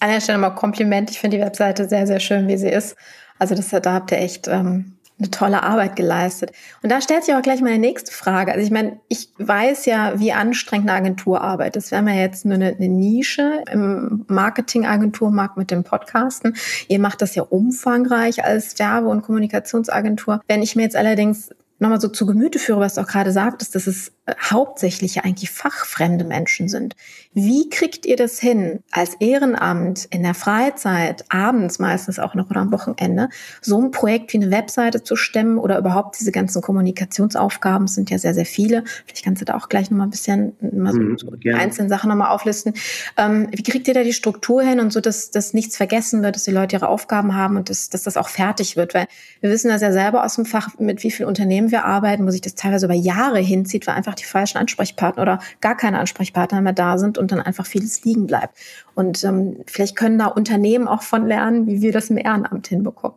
An 0.00 0.08
der 0.08 0.22
Stelle 0.22 0.38
mal 0.38 0.50
Kompliment. 0.50 1.10
Ich 1.10 1.20
finde 1.20 1.36
die 1.36 1.42
Webseite 1.42 1.86
sehr, 1.86 2.06
sehr 2.06 2.20
schön, 2.20 2.48
wie 2.48 2.56
sie 2.56 2.70
ist. 2.70 2.96
Also 3.38 3.54
das, 3.54 3.68
da 3.68 3.92
habt 3.92 4.12
ihr 4.12 4.18
echt 4.18 4.48
ähm, 4.48 4.96
eine 5.20 5.30
tolle 5.30 5.62
Arbeit 5.62 5.96
geleistet. 5.96 6.52
Und 6.82 6.90
da 6.90 7.00
stellt 7.00 7.24
sich 7.24 7.34
auch 7.34 7.42
gleich 7.42 7.60
meine 7.60 7.78
nächste 7.78 8.12
Frage. 8.12 8.52
Also 8.52 8.64
ich 8.64 8.70
meine, 8.70 8.98
ich 9.08 9.28
weiß 9.38 9.86
ja, 9.86 10.18
wie 10.18 10.32
anstrengend 10.32 10.88
eine 10.88 10.98
Agenturarbeit 10.98 11.76
ist. 11.76 11.90
Wir 11.90 11.98
haben 11.98 12.08
ja 12.08 12.14
jetzt 12.14 12.44
nur 12.44 12.54
eine, 12.54 12.74
eine 12.74 12.88
Nische 12.88 13.62
im 13.70 14.24
Marketingagenturmarkt 14.28 15.56
mit 15.56 15.70
dem 15.70 15.84
Podcasten. 15.84 16.56
Ihr 16.88 16.98
macht 16.98 17.22
das 17.22 17.34
ja 17.34 17.42
umfangreich 17.42 18.44
als 18.44 18.78
Werbe- 18.78 19.08
und 19.08 19.22
Kommunikationsagentur. 19.22 20.40
Wenn 20.48 20.62
ich 20.62 20.74
mir 20.74 20.82
jetzt 20.82 20.96
allerdings 20.96 21.50
nochmal 21.80 22.00
so 22.00 22.08
zu 22.08 22.26
Gemüte 22.26 22.58
führe, 22.58 22.80
was 22.80 22.94
du 22.94 23.00
auch 23.00 23.06
gerade 23.06 23.32
sagtest, 23.32 23.74
dass 23.74 23.86
es 23.86 24.12
äh, 24.26 24.34
hauptsächlich 24.50 25.14
ja 25.16 25.24
eigentlich 25.24 25.50
fachfremde 25.50 26.24
Menschen 26.24 26.68
sind. 26.68 26.94
Wie 27.32 27.70
kriegt 27.70 28.04
ihr 28.04 28.16
das 28.16 28.38
hin, 28.38 28.80
als 28.90 29.14
Ehrenamt 29.14 30.06
in 30.10 30.22
der 30.22 30.34
Freizeit, 30.34 31.24
abends 31.30 31.78
meistens 31.78 32.18
auch 32.18 32.34
noch 32.34 32.50
oder 32.50 32.60
am 32.60 32.72
Wochenende, 32.72 33.30
so 33.62 33.80
ein 33.80 33.92
Projekt 33.92 34.32
wie 34.34 34.36
eine 34.36 34.50
Webseite 34.50 35.02
zu 35.02 35.16
stemmen 35.16 35.58
oder 35.58 35.78
überhaupt 35.78 36.20
diese 36.20 36.32
ganzen 36.32 36.60
Kommunikationsaufgaben 36.60 37.86
sind 37.86 38.10
ja 38.10 38.18
sehr, 38.18 38.34
sehr 38.34 38.46
viele. 38.46 38.84
Vielleicht 39.06 39.24
kannst 39.24 39.40
du 39.40 39.46
da 39.46 39.56
auch 39.56 39.70
gleich 39.70 39.90
nochmal 39.90 40.08
ein 40.08 40.10
bisschen 40.10 40.52
mal 40.60 40.92
so, 40.92 41.00
mhm, 41.00 41.18
so 41.18 41.30
die 41.30 41.52
einzelnen 41.52 41.88
Sachen 41.88 42.10
nochmal 42.10 42.28
auflisten. 42.28 42.74
Ähm, 43.16 43.48
wie 43.52 43.62
kriegt 43.62 43.88
ihr 43.88 43.94
da 43.94 44.02
die 44.02 44.12
Struktur 44.12 44.62
hin 44.62 44.80
und 44.80 44.92
so, 44.92 45.00
dass, 45.00 45.30
dass 45.30 45.54
nichts 45.54 45.78
vergessen 45.78 46.22
wird, 46.22 46.36
dass 46.36 46.44
die 46.44 46.50
Leute 46.50 46.76
ihre 46.76 46.88
Aufgaben 46.88 47.34
haben 47.34 47.56
und 47.56 47.70
dass, 47.70 47.88
dass 47.88 48.02
das 48.02 48.18
auch 48.18 48.28
fertig 48.28 48.76
wird? 48.76 48.92
Weil 48.92 49.06
wir 49.40 49.48
wissen 49.48 49.68
das 49.68 49.80
ja 49.80 49.92
selber 49.92 50.24
aus 50.24 50.34
dem 50.34 50.44
Fach, 50.44 50.78
mit 50.78 51.02
wie 51.02 51.10
vielen 51.10 51.28
Unternehmen 51.28 51.69
wir 51.70 51.84
arbeiten, 51.84 52.26
wo 52.26 52.30
sich 52.30 52.40
das 52.40 52.54
teilweise 52.54 52.86
über 52.86 52.94
Jahre 52.94 53.38
hinzieht, 53.38 53.86
weil 53.86 53.94
einfach 53.94 54.14
die 54.14 54.24
falschen 54.24 54.58
Ansprechpartner 54.58 55.22
oder 55.22 55.40
gar 55.60 55.76
keine 55.76 55.98
Ansprechpartner 55.98 56.60
mehr 56.60 56.72
da 56.72 56.98
sind 56.98 57.18
und 57.18 57.32
dann 57.32 57.40
einfach 57.40 57.66
vieles 57.66 58.04
liegen 58.04 58.26
bleibt. 58.26 58.56
Und 58.94 59.24
ähm, 59.24 59.58
vielleicht 59.66 59.96
können 59.96 60.18
da 60.18 60.26
Unternehmen 60.26 60.88
auch 60.88 61.02
von 61.02 61.26
lernen, 61.26 61.66
wie 61.66 61.82
wir 61.82 61.92
das 61.92 62.10
im 62.10 62.18
Ehrenamt 62.18 62.68
hinbekommen. 62.68 63.16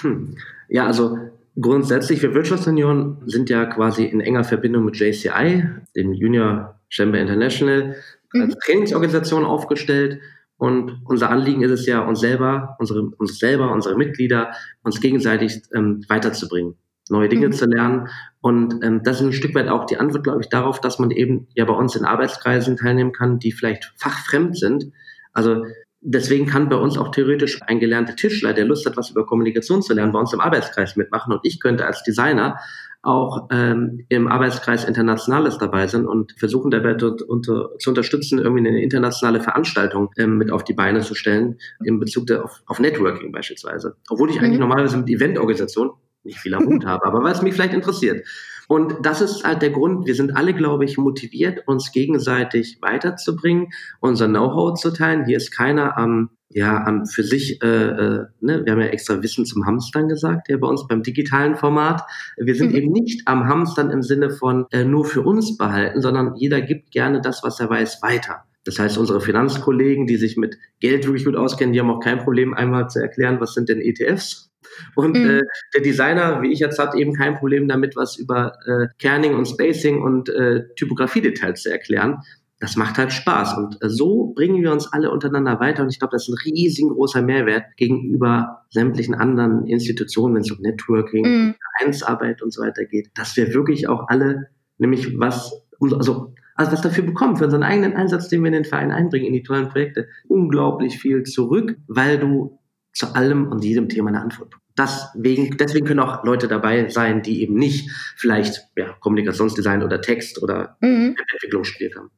Hm. 0.00 0.36
Ja, 0.68 0.86
also 0.86 1.18
grundsätzlich, 1.60 2.22
wir 2.22 2.34
Wirtschaftsunion 2.34 3.18
sind 3.26 3.50
ja 3.50 3.64
quasi 3.66 4.04
in 4.04 4.20
enger 4.20 4.44
Verbindung 4.44 4.84
mit 4.84 4.96
JCI, 4.96 5.64
dem 5.96 6.12
Junior 6.12 6.80
Chamber 6.88 7.18
International, 7.18 7.96
als 8.32 8.54
mhm. 8.54 8.58
Trainingsorganisation 8.64 9.44
aufgestellt. 9.44 10.20
Und 10.56 11.00
unser 11.06 11.30
Anliegen 11.30 11.62
ist 11.62 11.70
es 11.70 11.86
ja, 11.86 12.00
uns 12.00 12.20
selber, 12.20 12.76
unsere, 12.78 13.02
uns 13.02 13.38
selber, 13.38 13.72
unsere 13.72 13.96
Mitglieder, 13.96 14.52
uns 14.82 15.00
gegenseitig 15.00 15.62
ähm, 15.74 16.04
weiterzubringen 16.08 16.76
neue 17.10 17.28
Dinge 17.28 17.48
mhm. 17.48 17.52
zu 17.52 17.66
lernen. 17.66 18.08
Und 18.40 18.82
ähm, 18.82 19.02
das 19.02 19.20
ist 19.20 19.26
ein 19.26 19.32
Stück 19.32 19.54
weit 19.54 19.68
auch 19.68 19.86
die 19.86 19.98
Antwort, 19.98 20.24
glaube 20.24 20.40
ich, 20.40 20.48
darauf, 20.48 20.80
dass 20.80 20.98
man 20.98 21.10
eben 21.10 21.48
ja 21.54 21.64
bei 21.64 21.74
uns 21.74 21.96
in 21.96 22.04
Arbeitskreisen 22.04 22.76
teilnehmen 22.76 23.12
kann, 23.12 23.38
die 23.38 23.52
vielleicht 23.52 23.92
fachfremd 23.96 24.56
sind. 24.56 24.92
Also 25.32 25.64
deswegen 26.00 26.46
kann 26.46 26.68
bei 26.68 26.76
uns 26.76 26.96
auch 26.96 27.10
theoretisch 27.10 27.60
ein 27.62 27.80
gelernter 27.80 28.16
Tischler, 28.16 28.54
der 28.54 28.64
Lust 28.64 28.86
hat, 28.86 28.96
was 28.96 29.10
über 29.10 29.26
Kommunikation 29.26 29.82
zu 29.82 29.94
lernen, 29.94 30.12
bei 30.12 30.18
uns 30.18 30.32
im 30.32 30.40
Arbeitskreis 30.40 30.96
mitmachen. 30.96 31.32
Und 31.32 31.40
ich 31.42 31.60
könnte 31.60 31.86
als 31.86 32.02
Designer 32.02 32.58
auch 33.02 33.48
ähm, 33.50 34.04
im 34.08 34.28
Arbeitskreis 34.28 34.84
Internationales 34.84 35.56
dabei 35.56 35.86
sein 35.86 36.06
und 36.06 36.32
versuchen 36.38 36.70
dabei 36.70 36.94
dort 36.94 37.22
unter, 37.22 37.70
zu 37.78 37.90
unterstützen, 37.90 38.38
irgendwie 38.38 38.68
eine 38.68 38.82
internationale 38.82 39.40
Veranstaltung 39.40 40.10
ähm, 40.18 40.36
mit 40.36 40.50
auf 40.50 40.64
die 40.64 40.74
Beine 40.74 41.00
zu 41.00 41.14
stellen, 41.14 41.58
in 41.82 41.98
Bezug 41.98 42.30
auf, 42.30 42.62
auf 42.66 42.78
Networking 42.78 43.32
beispielsweise. 43.32 43.96
Obwohl 44.10 44.30
ich 44.30 44.38
mhm. 44.38 44.44
eigentlich 44.44 44.60
normalerweise 44.60 44.98
mit 44.98 45.08
Eventorganisation 45.08 45.92
nicht 46.24 46.38
viel 46.38 46.54
am 46.54 46.66
Hut 46.66 46.84
habe, 46.84 47.04
aber 47.04 47.22
was 47.22 47.42
mich 47.42 47.54
vielleicht 47.54 47.74
interessiert. 47.74 48.26
Und 48.68 49.04
das 49.04 49.20
ist 49.20 49.42
halt 49.42 49.62
der 49.62 49.70
Grund, 49.70 50.06
wir 50.06 50.14
sind 50.14 50.36
alle, 50.36 50.54
glaube 50.54 50.84
ich, 50.84 50.96
motiviert, 50.96 51.66
uns 51.66 51.90
gegenseitig 51.90 52.78
weiterzubringen, 52.80 53.70
unser 53.98 54.28
Know-how 54.28 54.78
zu 54.78 54.92
teilen. 54.92 55.24
Hier 55.26 55.38
ist 55.38 55.50
keiner 55.50 55.98
am, 55.98 56.30
ja, 56.50 56.84
am 56.84 57.06
für 57.06 57.24
sich, 57.24 57.60
äh, 57.62 57.66
äh, 57.66 58.26
ne, 58.40 58.64
wir 58.64 58.72
haben 58.72 58.80
ja 58.80 58.86
extra 58.86 59.22
Wissen 59.24 59.44
zum 59.44 59.66
Hamstern 59.66 60.08
gesagt, 60.08 60.48
ja, 60.48 60.56
bei 60.56 60.68
uns 60.68 60.86
beim 60.86 61.02
digitalen 61.02 61.56
Format. 61.56 62.02
Wir 62.36 62.54
sind 62.54 62.70
mhm. 62.70 62.76
eben 62.76 62.92
nicht 62.92 63.26
am 63.26 63.48
Hamstern 63.48 63.90
im 63.90 64.02
Sinne 64.02 64.30
von 64.30 64.66
äh, 64.70 64.84
nur 64.84 65.04
für 65.04 65.22
uns 65.22 65.56
behalten, 65.56 66.00
sondern 66.00 66.36
jeder 66.36 66.60
gibt 66.60 66.92
gerne 66.92 67.20
das, 67.20 67.42
was 67.42 67.58
er 67.58 67.70
weiß, 67.70 68.02
weiter. 68.02 68.44
Das 68.64 68.78
heißt, 68.78 68.98
unsere 68.98 69.20
Finanzkollegen, 69.20 70.06
die 70.06 70.16
sich 70.16 70.36
mit 70.36 70.58
Geld 70.80 71.06
wirklich 71.06 71.24
gut 71.24 71.36
auskennen, 71.36 71.72
die 71.72 71.80
haben 71.80 71.90
auch 71.90 72.00
kein 72.00 72.18
Problem, 72.18 72.52
einmal 72.52 72.88
zu 72.88 73.00
erklären, 73.00 73.40
was 73.40 73.54
sind 73.54 73.68
denn 73.68 73.80
ETFs? 73.80 74.50
Und 74.94 75.16
mhm. 75.16 75.30
äh, 75.30 75.42
der 75.74 75.82
Designer, 75.82 76.42
wie 76.42 76.52
ich 76.52 76.58
jetzt 76.58 76.78
hat, 76.78 76.94
eben 76.94 77.14
kein 77.14 77.36
Problem 77.36 77.68
damit, 77.68 77.96
was 77.96 78.16
über 78.16 78.52
äh, 78.66 78.86
Kerning 78.98 79.34
und 79.34 79.46
Spacing 79.46 80.02
und 80.02 80.28
äh, 80.28 80.64
Typografiedetails 80.76 81.62
zu 81.62 81.70
erklären. 81.70 82.18
Das 82.60 82.76
macht 82.76 82.98
halt 82.98 83.12
Spaß. 83.12 83.56
Und 83.56 83.82
äh, 83.82 83.88
so 83.88 84.34
bringen 84.34 84.62
wir 84.62 84.70
uns 84.70 84.92
alle 84.92 85.10
untereinander 85.10 85.58
weiter. 85.60 85.82
Und 85.82 85.88
ich 85.88 85.98
glaube, 85.98 86.12
das 86.12 86.28
ist 86.28 86.34
ein 86.34 86.52
riesengroßer 86.52 87.22
Mehrwert 87.22 87.64
gegenüber 87.76 88.66
sämtlichen 88.68 89.14
anderen 89.14 89.66
Institutionen, 89.66 90.34
wenn 90.34 90.42
es 90.42 90.50
um 90.50 90.60
Networking, 90.60 91.24
mhm. 91.24 91.54
Vereinsarbeit 91.78 92.42
und 92.42 92.52
so 92.52 92.62
weiter 92.62 92.84
geht, 92.84 93.10
dass 93.14 93.36
wir 93.36 93.54
wirklich 93.54 93.88
auch 93.88 94.08
alle, 94.08 94.48
nämlich 94.76 95.18
was, 95.18 95.52
also 95.80 96.34
also 96.60 96.72
was 96.72 96.82
dafür 96.82 97.04
bekommen, 97.04 97.36
für 97.36 97.44
unseren 97.44 97.62
eigenen 97.62 97.94
Einsatz, 97.94 98.28
den 98.28 98.42
wir 98.42 98.48
in 98.48 98.52
den 98.52 98.64
Verein 98.64 98.92
einbringen, 98.92 99.26
in 99.26 99.32
die 99.32 99.42
tollen 99.42 99.68
Projekte, 99.68 100.08
unglaublich 100.28 100.98
viel 100.98 101.22
zurück, 101.22 101.76
weil 101.88 102.18
du 102.18 102.58
zu 102.92 103.14
allem 103.14 103.48
und 103.48 103.64
jedem 103.64 103.88
Thema 103.88 104.08
eine 104.08 104.20
Antwort 104.20 104.54
Deswegen, 104.78 105.56
deswegen 105.56 105.86
können 105.86 106.00
auch 106.00 106.24
Leute 106.24 106.48
dabei 106.48 106.88
sein, 106.88 107.22
die 107.22 107.42
eben 107.42 107.54
nicht 107.54 107.90
vielleicht 108.16 108.68
ja, 108.76 108.94
Kommunikationsdesign 109.00 109.82
oder 109.82 110.00
Text 110.00 110.42
oder 110.42 110.76
mhm. 110.80 111.16
Entwicklung 111.32 111.64
studiert 111.64 111.96
haben. 111.96 112.10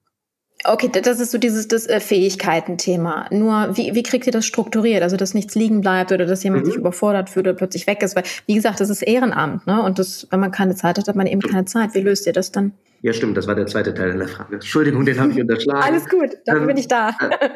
Okay, 0.65 0.89
das 0.93 1.19
ist 1.19 1.33
so 1.33 1.39
dieses 1.39 1.67
das 1.67 1.89
äh, 1.89 1.99
Fähigkeiten-Thema. 1.99 3.27
Nur, 3.33 3.77
wie, 3.77 3.97
wie 3.97 4.03
kriegt 4.05 4.27
ihr 4.27 4.33
das 4.33 4.47
strukturiert? 4.47 5.03
Also, 5.03 5.17
dass 5.17 5.35
nichts 5.35 5.57
liegen 5.57 5.81
bleibt 5.81 6.13
oder 6.13 6.25
dass 6.25 6.45
jemand 6.45 6.65
mhm. 6.65 6.71
sich 6.71 6.77
überfordert 6.77 7.31
fühlt 7.31 7.49
oder 7.49 7.57
plötzlich 7.57 7.89
weg 7.89 8.01
ist. 8.03 8.15
Weil, 8.15 8.23
wie 8.47 8.55
gesagt, 8.55 8.79
das 8.79 8.89
ist 8.89 9.03
Ehrenamt, 9.03 9.67
ne? 9.67 9.83
Und 9.83 9.99
das, 9.99 10.29
wenn 10.31 10.39
man 10.39 10.53
keine 10.53 10.77
Zeit 10.77 10.99
hat, 10.99 11.09
hat 11.09 11.17
man 11.17 11.27
eben 11.27 11.41
keine 11.41 11.65
Zeit. 11.65 11.95
Wie 11.95 12.01
löst 12.01 12.29
ihr 12.29 12.33
das 12.33 12.53
dann? 12.53 12.73
Ja, 13.03 13.13
stimmt, 13.13 13.37
das 13.37 13.49
war 13.49 13.57
der 13.57 13.67
zweite 13.67 13.95
Teil 13.95 14.17
der 14.17 14.29
Frage. 14.29 14.55
Entschuldigung, 14.55 15.05
den 15.05 15.19
habe 15.19 15.33
ich 15.33 15.41
unterschlagen. 15.41 15.83
Alles 15.83 16.09
gut, 16.09 16.31
dafür 16.47 16.63
ähm, 16.63 16.69
bin 16.69 16.77
ich 16.77 16.89
da. 16.89 17.11
Äh, 17.11 17.49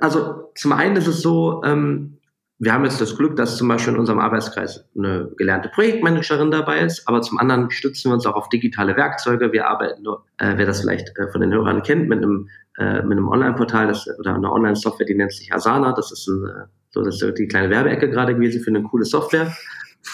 also, 0.00 0.50
zum 0.54 0.72
einen 0.72 0.96
ist 0.96 1.06
es 1.06 1.20
so, 1.20 1.62
ähm, 1.64 2.18
wir 2.58 2.72
haben 2.72 2.84
jetzt 2.84 3.00
das 3.00 3.16
Glück, 3.16 3.36
dass 3.36 3.58
zum 3.58 3.68
Beispiel 3.68 3.92
in 3.92 4.00
unserem 4.00 4.18
Arbeitskreis 4.18 4.88
eine 4.96 5.30
gelernte 5.36 5.68
Projektmanagerin 5.68 6.50
dabei 6.50 6.80
ist, 6.80 7.06
aber 7.06 7.20
zum 7.20 7.38
anderen 7.38 7.70
stützen 7.70 8.10
wir 8.10 8.14
uns 8.14 8.24
auch 8.24 8.34
auf 8.34 8.48
digitale 8.48 8.96
Werkzeuge. 8.96 9.52
Wir 9.52 9.68
arbeiten 9.68 10.02
nur, 10.02 10.24
äh, 10.38 10.54
wer 10.56 10.64
das 10.64 10.80
vielleicht 10.80 11.10
äh, 11.18 11.30
von 11.30 11.42
den 11.42 11.52
Hörern 11.52 11.82
kennt, 11.82 12.08
mit 12.08 12.18
einem, 12.18 12.48
äh, 12.78 13.02
mit 13.02 13.12
einem 13.12 13.28
Online-Portal 13.28 13.94
oder 14.18 14.34
einer 14.34 14.50
Online-Software, 14.50 15.06
die 15.06 15.14
nennt 15.14 15.32
sich 15.32 15.52
Asana. 15.52 15.92
Das 15.92 16.10
ist 16.10 16.26
ein, 16.26 16.46
äh, 16.46 16.64
so 16.88 17.02
das 17.02 17.20
ist 17.20 17.38
die 17.38 17.46
kleine 17.46 17.68
Werbeecke 17.68 18.08
gerade 18.08 18.34
gewesen 18.34 18.62
für 18.62 18.70
eine 18.70 18.82
coole 18.82 19.04
Software. 19.04 19.54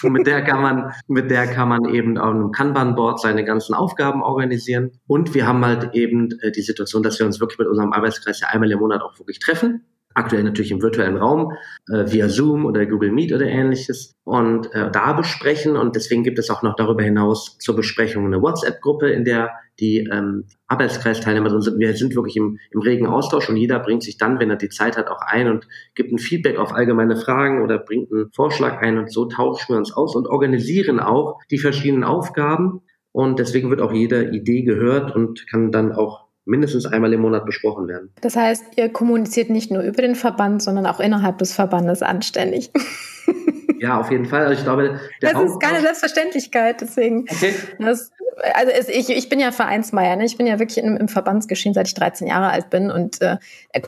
Und 0.01 0.13
mit 0.13 0.27
der 0.27 0.43
kann 0.43 0.61
man, 0.61 0.91
mit 1.07 1.29
der 1.29 1.47
kann 1.47 1.69
man 1.69 1.85
eben 1.85 2.17
auf 2.17 2.33
einem 2.33 2.51
Kanban-Board 2.51 3.21
seine 3.21 3.45
ganzen 3.45 3.73
Aufgaben 3.73 4.23
organisieren. 4.23 4.91
Und 5.07 5.33
wir 5.33 5.45
haben 5.45 5.63
halt 5.65 5.93
eben 5.93 6.29
äh, 6.41 6.51
die 6.51 6.61
Situation, 6.61 7.03
dass 7.03 7.19
wir 7.19 7.25
uns 7.25 7.39
wirklich 7.39 7.59
mit 7.59 7.67
unserem 7.67 7.93
Arbeitskreis 7.93 8.39
ja 8.39 8.47
einmal 8.47 8.71
im 8.71 8.79
Monat 8.79 9.01
auch 9.01 9.19
wirklich 9.19 9.39
treffen 9.39 9.85
aktuell 10.15 10.43
natürlich 10.43 10.71
im 10.71 10.81
virtuellen 10.81 11.17
Raum, 11.17 11.53
äh, 11.89 12.11
via 12.11 12.29
Zoom 12.29 12.65
oder 12.65 12.85
Google 12.85 13.11
Meet 13.11 13.33
oder 13.33 13.47
ähnliches 13.47 14.13
und 14.23 14.73
äh, 14.73 14.91
da 14.91 15.13
besprechen. 15.13 15.75
Und 15.75 15.95
deswegen 15.95 16.23
gibt 16.23 16.39
es 16.39 16.49
auch 16.49 16.61
noch 16.61 16.75
darüber 16.75 17.03
hinaus 17.03 17.57
zur 17.59 17.75
Besprechung 17.75 18.25
eine 18.25 18.41
WhatsApp-Gruppe, 18.41 19.09
in 19.09 19.25
der 19.25 19.51
die 19.79 20.07
ähm, 20.11 20.45
Arbeitskreisteilnehmer 20.67 21.49
drin 21.49 21.61
sind. 21.61 21.79
Wir 21.79 21.93
sind 21.95 22.15
wirklich 22.15 22.35
im, 22.35 22.59
im 22.71 22.81
regen 22.81 23.07
Austausch 23.07 23.49
und 23.49 23.57
jeder 23.57 23.79
bringt 23.79 24.03
sich 24.03 24.17
dann, 24.17 24.39
wenn 24.39 24.49
er 24.49 24.55
die 24.55 24.69
Zeit 24.69 24.97
hat, 24.97 25.07
auch 25.07 25.21
ein 25.21 25.47
und 25.47 25.67
gibt 25.95 26.11
ein 26.11 26.19
Feedback 26.19 26.57
auf 26.57 26.73
allgemeine 26.73 27.15
Fragen 27.15 27.63
oder 27.63 27.79
bringt 27.79 28.11
einen 28.11 28.31
Vorschlag 28.31 28.81
ein 28.81 28.97
und 28.97 29.11
so 29.11 29.25
tauschen 29.25 29.73
wir 29.73 29.77
uns 29.77 29.91
aus 29.91 30.15
und 30.15 30.27
organisieren 30.27 30.99
auch 30.99 31.39
die 31.49 31.57
verschiedenen 31.57 32.03
Aufgaben. 32.03 32.81
Und 33.11 33.39
deswegen 33.39 33.69
wird 33.69 33.81
auch 33.81 33.93
jede 33.93 34.31
Idee 34.31 34.63
gehört 34.63 35.15
und 35.15 35.45
kann 35.47 35.71
dann 35.71 35.91
auch 35.91 36.25
mindestens 36.45 36.85
einmal 36.85 37.13
im 37.13 37.21
Monat 37.21 37.45
besprochen 37.45 37.87
werden. 37.87 38.11
Das 38.21 38.35
heißt, 38.35 38.77
ihr 38.77 38.89
kommuniziert 38.89 39.49
nicht 39.49 39.71
nur 39.71 39.83
über 39.83 40.01
den 40.01 40.15
Verband, 40.15 40.61
sondern 40.61 40.85
auch 40.85 40.99
innerhalb 40.99 41.37
des 41.37 41.53
Verbandes 41.53 42.01
anständig. 42.01 42.71
Ja, 43.79 43.99
auf 43.99 44.11
jeden 44.11 44.25
Fall. 44.25 44.43
Also 44.45 44.53
ich 44.53 44.63
glaube, 44.63 44.99
das 45.19 45.33
ist 45.33 45.59
keine 45.59 45.81
Selbstverständlichkeit, 45.81 46.81
deswegen. 46.81 47.25
Okay. 47.29 47.53
Das, 47.79 48.11
also 48.55 48.71
es, 48.71 48.89
ich, 48.89 49.09
ich 49.09 49.29
bin 49.29 49.39
ja 49.39 49.51
Vereinsmeier, 49.51 50.15
ne? 50.15 50.25
ich 50.25 50.37
bin 50.37 50.47
ja 50.47 50.59
wirklich 50.59 50.77
im, 50.77 50.97
im 50.97 51.07
Verbandsgeschehen, 51.07 51.73
seit 51.73 51.87
ich 51.87 51.93
13 51.93 52.27
Jahre 52.27 52.49
alt 52.49 52.69
bin 52.69 52.91
und 52.91 53.21
äh, 53.21 53.37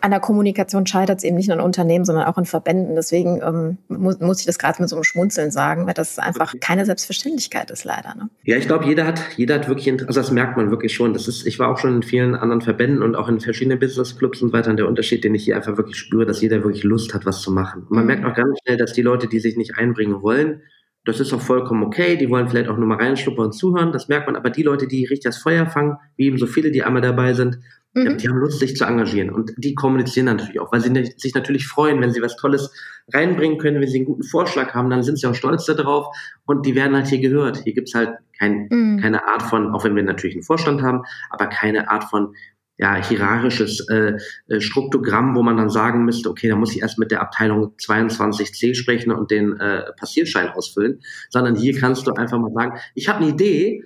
an 0.01 0.11
der 0.11 0.19
Kommunikation 0.19 0.85
scheitert 0.85 1.19
es 1.19 1.23
eben 1.23 1.35
nicht 1.35 1.47
nur 1.47 1.57
in 1.57 1.63
Unternehmen, 1.63 2.05
sondern 2.05 2.25
auch 2.25 2.37
in 2.37 2.45
Verbänden. 2.45 2.95
Deswegen 2.95 3.41
ähm, 3.41 3.77
muss, 3.87 4.19
muss 4.19 4.39
ich 4.39 4.45
das 4.45 4.59
gerade 4.59 4.81
mit 4.81 4.89
so 4.89 4.95
einem 4.95 5.03
Schmunzeln 5.03 5.51
sagen, 5.51 5.87
weil 5.87 5.93
das 5.93 6.19
einfach 6.19 6.49
okay. 6.49 6.59
keine 6.59 6.85
Selbstverständlichkeit 6.85 7.71
ist 7.71 7.83
leider. 7.83 8.15
Ne? 8.15 8.29
Ja, 8.43 8.57
ich 8.57 8.67
glaube, 8.67 8.85
jeder 8.85 9.05
hat, 9.05 9.21
jeder 9.37 9.55
hat 9.55 9.67
wirklich, 9.67 9.91
also 9.91 10.19
das 10.19 10.31
merkt 10.31 10.57
man 10.57 10.71
wirklich 10.71 10.93
schon. 10.93 11.13
Das 11.13 11.27
ist, 11.27 11.45
ich 11.45 11.59
war 11.59 11.69
auch 11.69 11.77
schon 11.77 11.95
in 11.95 12.03
vielen 12.03 12.35
anderen 12.35 12.61
Verbänden 12.61 13.01
und 13.01 13.15
auch 13.15 13.27
in 13.27 13.39
verschiedenen 13.39 13.79
Businessclubs 13.79 14.41
und 14.41 14.53
weiter. 14.53 14.69
Und 14.69 14.77
der 14.77 14.87
Unterschied, 14.87 15.23
den 15.23 15.35
ich 15.35 15.45
hier 15.45 15.55
einfach 15.55 15.77
wirklich 15.77 15.97
spüre, 15.97 16.25
dass 16.25 16.41
jeder 16.41 16.63
wirklich 16.63 16.83
Lust 16.83 17.13
hat, 17.13 17.25
was 17.25 17.41
zu 17.41 17.51
machen. 17.51 17.83
Und 17.83 17.91
man 17.91 18.01
mhm. 18.01 18.07
merkt 18.07 18.25
auch 18.25 18.35
ganz 18.35 18.59
schnell, 18.63 18.77
dass 18.77 18.93
die 18.93 19.01
Leute, 19.01 19.27
die 19.27 19.39
sich 19.39 19.57
nicht 19.57 19.64
einbringen 19.73 20.21
wollen, 20.21 20.61
das 21.05 21.19
ist 21.19 21.33
auch 21.33 21.41
vollkommen 21.41 21.83
okay. 21.83 22.17
Die 22.17 22.29
wollen 22.29 22.49
vielleicht 22.49 22.67
auch 22.67 22.77
nur 22.77 22.87
mal 22.87 22.97
reinschnuppern 22.97 23.45
und 23.45 23.51
zuhören. 23.53 23.91
Das 23.91 24.07
merkt 24.07 24.25
man. 24.25 24.35
Aber 24.35 24.49
die 24.49 24.63
Leute, 24.63 24.87
die 24.87 25.05
richtig 25.05 25.25
das 25.25 25.37
Feuer 25.37 25.67
fangen, 25.67 25.97
wie 26.17 26.25
eben 26.25 26.37
so 26.37 26.47
viele, 26.47 26.71
die 26.71 26.83
einmal 26.83 27.03
dabei 27.03 27.33
sind, 27.33 27.59
mhm. 27.93 28.17
die 28.17 28.27
haben 28.27 28.39
Lust, 28.39 28.59
sich 28.59 28.75
zu 28.75 28.85
engagieren. 28.85 29.29
Und 29.29 29.53
die 29.57 29.75
kommunizieren 29.75 30.25
natürlich 30.25 30.59
auch, 30.59 30.71
weil 30.71 30.81
sie 30.81 31.13
sich 31.17 31.35
natürlich 31.35 31.67
freuen, 31.67 32.01
wenn 32.01 32.11
sie 32.11 32.23
was 32.23 32.35
Tolles 32.35 32.73
reinbringen 33.13 33.59
können, 33.59 33.81
wenn 33.81 33.87
sie 33.87 33.99
einen 33.99 34.07
guten 34.07 34.23
Vorschlag 34.23 34.73
haben, 34.73 34.89
dann 34.89 35.03
sind 35.03 35.19
sie 35.19 35.27
auch 35.27 35.35
stolz 35.35 35.65
darauf 35.65 36.07
und 36.45 36.65
die 36.65 36.73
werden 36.73 36.95
halt 36.95 37.05
hier 37.05 37.19
gehört. 37.19 37.57
Hier 37.63 37.73
gibt's 37.73 37.93
halt 37.93 38.13
kein, 38.39 38.67
mhm. 38.71 38.99
keine 38.99 39.27
Art 39.27 39.43
von, 39.43 39.75
auch 39.75 39.83
wenn 39.83 39.95
wir 39.95 40.03
natürlich 40.03 40.35
einen 40.35 40.43
Vorstand 40.43 40.81
haben, 40.81 41.03
aber 41.29 41.47
keine 41.47 41.89
Art 41.89 42.05
von 42.05 42.33
ja, 42.77 42.95
hierarchisches 42.95 43.87
äh, 43.89 44.17
äh, 44.47 44.59
Struktogramm, 44.59 45.35
wo 45.35 45.43
man 45.43 45.57
dann 45.57 45.69
sagen 45.69 46.03
müsste, 46.03 46.29
okay, 46.29 46.49
da 46.49 46.55
muss 46.55 46.75
ich 46.75 46.81
erst 46.81 46.99
mit 46.99 47.11
der 47.11 47.21
Abteilung 47.21 47.73
22c 47.79 48.75
sprechen 48.75 49.11
und 49.11 49.31
den 49.31 49.57
äh, 49.59 49.83
Passierschein 49.97 50.49
ausfüllen, 50.49 51.01
sondern 51.29 51.55
hier 51.55 51.77
kannst 51.79 52.05
du 52.07 52.13
einfach 52.13 52.37
mal 52.37 52.51
sagen, 52.53 52.77
ich 52.93 53.07
habe 53.07 53.19
eine 53.19 53.29
Idee, 53.29 53.85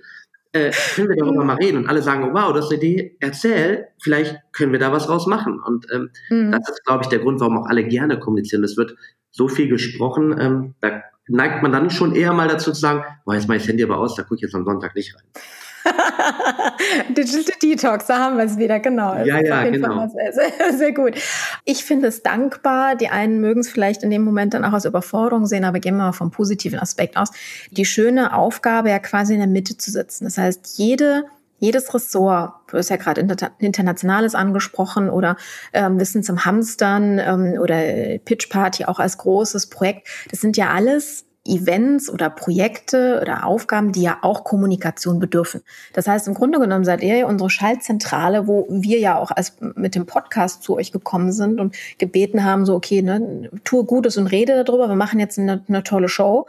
äh, 0.52 0.72
können 0.94 1.08
wir 1.08 1.16
darüber 1.16 1.44
mal 1.44 1.56
reden? 1.56 1.78
Und 1.78 1.88
alle 1.88 2.02
sagen, 2.02 2.34
wow, 2.34 2.52
das 2.52 2.64
ist 2.64 2.72
eine 2.72 2.82
Idee, 2.82 3.16
erzähl, 3.20 3.86
vielleicht 4.02 4.36
können 4.52 4.72
wir 4.72 4.80
da 4.80 4.90
was 4.90 5.08
raus 5.08 5.28
machen. 5.28 5.60
Und 5.64 5.86
ähm, 5.92 6.10
mhm. 6.28 6.50
das 6.50 6.68
ist, 6.68 6.84
glaube 6.84 7.04
ich, 7.04 7.08
der 7.08 7.20
Grund, 7.20 7.40
warum 7.40 7.58
auch 7.58 7.66
alle 7.66 7.84
gerne 7.84 8.18
kommunizieren. 8.18 8.64
Es 8.64 8.76
wird 8.76 8.96
so 9.30 9.46
viel 9.46 9.68
gesprochen, 9.68 10.34
ähm, 10.40 10.74
da 10.80 11.02
neigt 11.28 11.62
man 11.62 11.70
dann 11.70 11.90
schon 11.90 12.16
eher 12.16 12.32
mal 12.32 12.48
dazu 12.48 12.72
zu 12.72 12.80
sagen, 12.80 13.04
boah, 13.24 13.34
jetzt 13.34 13.46
mach 13.46 13.54
ich 13.54 13.62
das 13.62 13.68
Handy 13.68 13.84
aber 13.84 13.98
aus, 13.98 14.16
da 14.16 14.22
gucke 14.22 14.36
ich 14.36 14.42
jetzt 14.42 14.54
am 14.56 14.64
Sonntag 14.64 14.96
nicht 14.96 15.14
rein. 15.14 15.22
Digital 17.16 17.54
Detox, 17.62 18.06
da 18.06 18.18
haben 18.18 18.36
wir 18.36 18.44
es 18.44 18.58
wieder, 18.58 18.80
genau. 18.80 19.14
Das 19.14 19.26
ja, 19.26 19.40
ja, 19.40 19.64
genau. 19.64 20.08
Sehr, 20.08 20.32
sehr, 20.58 20.78
sehr, 20.78 20.92
gut. 20.92 21.14
Ich 21.64 21.84
finde 21.84 22.08
es 22.08 22.22
dankbar. 22.22 22.96
Die 22.96 23.08
einen 23.08 23.40
mögen 23.40 23.60
es 23.60 23.68
vielleicht 23.68 24.02
in 24.02 24.10
dem 24.10 24.22
Moment 24.22 24.54
dann 24.54 24.64
auch 24.64 24.72
als 24.72 24.84
Überforderung 24.84 25.46
sehen, 25.46 25.64
aber 25.64 25.80
gehen 25.80 25.96
wir 25.96 26.04
mal 26.04 26.12
vom 26.12 26.30
positiven 26.30 26.78
Aspekt 26.78 27.16
aus. 27.16 27.30
Die 27.70 27.84
schöne 27.84 28.34
Aufgabe, 28.34 28.90
ja 28.90 28.98
quasi 28.98 29.34
in 29.34 29.40
der 29.40 29.48
Mitte 29.48 29.76
zu 29.76 29.90
sitzen. 29.90 30.24
Das 30.24 30.38
heißt, 30.38 30.78
jede 30.78 31.24
jedes 31.60 31.92
Ressort, 31.92 32.54
du 32.68 32.78
hast 32.78 32.88
ja 32.88 32.96
gerade 32.96 33.20
Internationales 33.58 34.34
angesprochen 34.34 35.10
oder 35.10 35.36
ähm, 35.74 36.00
Wissen 36.00 36.22
zum 36.22 36.46
Hamstern 36.46 37.18
ähm, 37.18 37.60
oder 37.60 37.76
Pitch 38.24 38.48
Party 38.48 38.86
auch 38.86 38.98
als 38.98 39.18
großes 39.18 39.68
Projekt, 39.68 40.08
das 40.30 40.40
sind 40.40 40.56
ja 40.56 40.70
alles 40.70 41.26
Events 41.46 42.10
oder 42.10 42.28
Projekte 42.28 43.18
oder 43.22 43.46
Aufgaben, 43.46 43.92
die 43.92 44.02
ja 44.02 44.18
auch 44.20 44.44
Kommunikation 44.44 45.18
bedürfen. 45.18 45.62
Das 45.94 46.06
heißt, 46.06 46.28
im 46.28 46.34
Grunde 46.34 46.60
genommen 46.60 46.84
seid 46.84 47.02
ihr 47.02 47.26
unsere 47.26 47.48
Schaltzentrale, 47.48 48.46
wo 48.46 48.66
wir 48.68 48.98
ja 48.98 49.18
auch 49.18 49.30
als 49.30 49.56
mit 49.60 49.94
dem 49.94 50.04
Podcast 50.04 50.62
zu 50.62 50.76
euch 50.76 50.92
gekommen 50.92 51.32
sind 51.32 51.58
und 51.58 51.74
gebeten 51.98 52.44
haben, 52.44 52.66
so, 52.66 52.74
okay, 52.74 53.00
ne, 53.00 53.50
tue 53.64 53.84
Gutes 53.84 54.18
und 54.18 54.26
rede 54.26 54.64
darüber, 54.64 54.88
wir 54.88 54.96
machen 54.96 55.18
jetzt 55.18 55.38
eine, 55.38 55.64
eine 55.66 55.82
tolle 55.82 56.08
Show. 56.08 56.46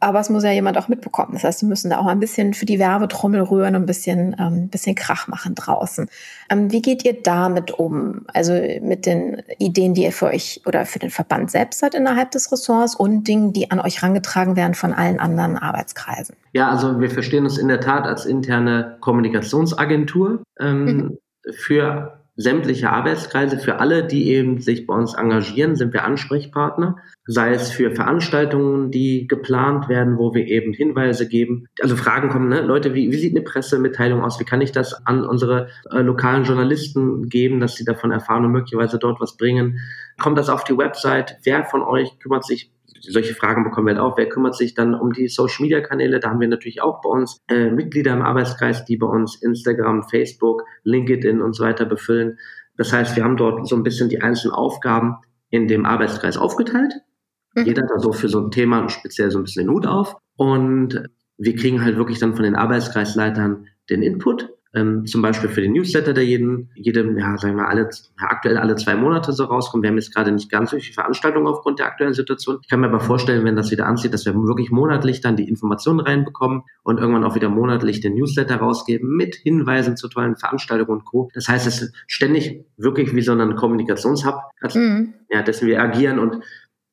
Aber 0.00 0.18
es 0.18 0.30
muss 0.30 0.44
ja 0.44 0.50
jemand 0.50 0.78
auch 0.78 0.88
mitbekommen. 0.88 1.34
Das 1.34 1.44
heißt, 1.44 1.62
wir 1.62 1.68
müssen 1.68 1.90
da 1.90 1.98
auch 1.98 2.06
ein 2.06 2.20
bisschen 2.20 2.54
für 2.54 2.64
die 2.64 2.78
Werbetrommel 2.78 3.42
rühren 3.42 3.76
und 3.76 3.82
ein 3.82 3.86
bisschen, 3.86 4.34
ähm, 4.38 4.68
bisschen 4.68 4.94
Krach 4.94 5.28
machen 5.28 5.54
draußen. 5.54 6.08
Ähm, 6.48 6.72
wie 6.72 6.80
geht 6.80 7.04
ihr 7.04 7.22
damit 7.22 7.72
um? 7.72 8.26
Also 8.32 8.54
mit 8.80 9.04
den 9.04 9.42
Ideen, 9.58 9.92
die 9.92 10.04
ihr 10.04 10.12
für 10.12 10.26
euch 10.26 10.62
oder 10.66 10.86
für 10.86 10.98
den 10.98 11.10
Verband 11.10 11.50
selbst 11.50 11.80
seid 11.80 11.94
innerhalb 11.94 12.30
des 12.30 12.50
Ressorts 12.50 12.94
und 12.94 13.28
Dingen, 13.28 13.52
die 13.52 13.70
an 13.70 13.78
euch 13.78 14.02
rangetragen 14.02 14.56
werden 14.56 14.74
von 14.74 14.94
allen 14.94 15.20
anderen 15.20 15.58
Arbeitskreisen? 15.58 16.34
Ja, 16.52 16.70
also 16.70 16.98
wir 16.98 17.10
verstehen 17.10 17.44
uns 17.44 17.58
in 17.58 17.68
der 17.68 17.80
Tat 17.80 18.06
als 18.06 18.24
interne 18.24 18.96
Kommunikationsagentur 19.00 20.42
ähm, 20.58 20.84
mhm. 20.84 21.18
für 21.52 22.19
sämtliche 22.40 22.90
Arbeitskreise, 22.90 23.58
für 23.58 23.80
alle, 23.80 24.02
die 24.02 24.30
eben 24.30 24.60
sich 24.60 24.86
bei 24.86 24.94
uns 24.94 25.14
engagieren, 25.14 25.76
sind 25.76 25.92
wir 25.92 26.04
Ansprechpartner. 26.04 26.96
Sei 27.26 27.50
es 27.50 27.70
für 27.70 27.90
Veranstaltungen, 27.90 28.90
die 28.90 29.26
geplant 29.26 29.90
werden, 29.90 30.16
wo 30.16 30.32
wir 30.32 30.46
eben 30.46 30.72
Hinweise 30.72 31.28
geben. 31.28 31.66
Also 31.82 31.96
Fragen 31.96 32.30
kommen, 32.30 32.48
ne? 32.48 32.62
Leute, 32.62 32.94
wie, 32.94 33.12
wie 33.12 33.18
sieht 33.18 33.36
eine 33.36 33.44
Pressemitteilung 33.44 34.22
aus? 34.22 34.40
Wie 34.40 34.44
kann 34.44 34.62
ich 34.62 34.72
das 34.72 35.06
an 35.06 35.24
unsere 35.24 35.68
äh, 35.90 36.00
lokalen 36.00 36.44
Journalisten 36.44 37.28
geben, 37.28 37.60
dass 37.60 37.76
sie 37.76 37.84
davon 37.84 38.10
erfahren 38.10 38.46
und 38.46 38.52
möglicherweise 38.52 38.98
dort 38.98 39.20
was 39.20 39.36
bringen? 39.36 39.78
Kommt 40.18 40.38
das 40.38 40.48
auf 40.48 40.64
die 40.64 40.76
Website? 40.76 41.36
Wer 41.42 41.64
von 41.64 41.82
euch 41.82 42.18
kümmert 42.20 42.46
sich 42.46 42.72
solche 43.00 43.34
Fragen 43.34 43.64
bekommen 43.64 43.88
wir 43.88 43.94
halt 43.94 44.02
auch. 44.02 44.16
Wer 44.16 44.28
kümmert 44.28 44.56
sich 44.56 44.74
dann 44.74 44.94
um 44.94 45.12
die 45.12 45.28
Social 45.28 45.62
Media 45.62 45.80
Kanäle? 45.80 46.20
Da 46.20 46.30
haben 46.30 46.40
wir 46.40 46.48
natürlich 46.48 46.82
auch 46.82 47.00
bei 47.00 47.08
uns 47.08 47.38
äh, 47.48 47.70
Mitglieder 47.70 48.12
im 48.12 48.22
Arbeitskreis, 48.22 48.84
die 48.84 48.96
bei 48.96 49.06
uns 49.06 49.42
Instagram, 49.42 50.04
Facebook, 50.04 50.64
LinkedIn 50.84 51.40
und 51.40 51.54
so 51.54 51.64
weiter 51.64 51.84
befüllen. 51.84 52.38
Das 52.76 52.92
heißt, 52.92 53.16
wir 53.16 53.24
haben 53.24 53.36
dort 53.36 53.68
so 53.68 53.76
ein 53.76 53.82
bisschen 53.82 54.08
die 54.08 54.22
einzelnen 54.22 54.54
Aufgaben 54.54 55.16
in 55.50 55.68
dem 55.68 55.86
Arbeitskreis 55.86 56.36
aufgeteilt. 56.36 56.94
Mhm. 57.54 57.64
Jeder 57.64 57.82
hat 57.82 57.90
da 57.90 57.98
so 57.98 58.12
für 58.12 58.28
so 58.28 58.40
ein 58.40 58.50
Thema 58.50 58.88
speziell 58.88 59.30
so 59.30 59.38
ein 59.38 59.44
bisschen 59.44 59.66
den 59.66 59.74
Hut 59.74 59.86
auf. 59.86 60.16
Und 60.36 61.08
wir 61.36 61.56
kriegen 61.56 61.82
halt 61.82 61.96
wirklich 61.96 62.18
dann 62.18 62.34
von 62.34 62.44
den 62.44 62.54
Arbeitskreisleitern 62.54 63.66
den 63.88 64.02
Input 64.02 64.50
ähm, 64.72 65.04
zum 65.06 65.20
Beispiel 65.20 65.48
für 65.48 65.60
den 65.60 65.72
Newsletter, 65.72 66.12
der 66.12 66.24
jeden, 66.24 66.70
jedem, 66.74 67.18
ja, 67.18 67.36
sagen 67.38 67.56
wir 67.56 67.68
alle, 67.68 67.82
ja, 68.20 68.28
aktuell 68.28 68.56
alle 68.56 68.76
zwei 68.76 68.94
Monate 68.94 69.32
so 69.32 69.44
rauskommt. 69.44 69.82
Wir 69.82 69.90
haben 69.90 69.96
jetzt 69.96 70.14
gerade 70.14 70.30
nicht 70.30 70.50
ganz 70.50 70.70
so 70.70 70.78
viele 70.78 70.94
Veranstaltungen 70.94 71.48
aufgrund 71.48 71.80
der 71.80 71.86
aktuellen 71.86 72.14
Situation. 72.14 72.58
Ich 72.62 72.68
kann 72.68 72.80
mir 72.80 72.86
aber 72.86 73.00
vorstellen, 73.00 73.44
wenn 73.44 73.56
das 73.56 73.70
wieder 73.70 73.86
anzieht, 73.86 74.14
dass 74.14 74.26
wir 74.26 74.34
wirklich 74.34 74.70
monatlich 74.70 75.20
dann 75.20 75.36
die 75.36 75.48
Informationen 75.48 76.00
reinbekommen 76.00 76.62
und 76.84 76.98
irgendwann 76.98 77.24
auch 77.24 77.34
wieder 77.34 77.48
monatlich 77.48 78.00
den 78.00 78.14
Newsletter 78.14 78.56
rausgeben 78.56 79.16
mit 79.16 79.34
Hinweisen 79.34 79.96
zu 79.96 80.08
tollen 80.08 80.36
Veranstaltungen 80.36 80.98
und 80.98 81.04
Co. 81.04 81.30
Das 81.34 81.48
heißt, 81.48 81.66
es 81.66 81.82
ist 81.82 81.94
ständig 82.06 82.64
wirklich 82.76 83.14
wie 83.14 83.22
so 83.22 83.32
ein 83.32 83.56
Kommunikationshub, 83.56 84.36
also, 84.60 84.78
mhm. 84.78 85.14
ja, 85.30 85.42
dessen 85.42 85.66
wir 85.66 85.82
agieren 85.82 86.18
und 86.18 86.44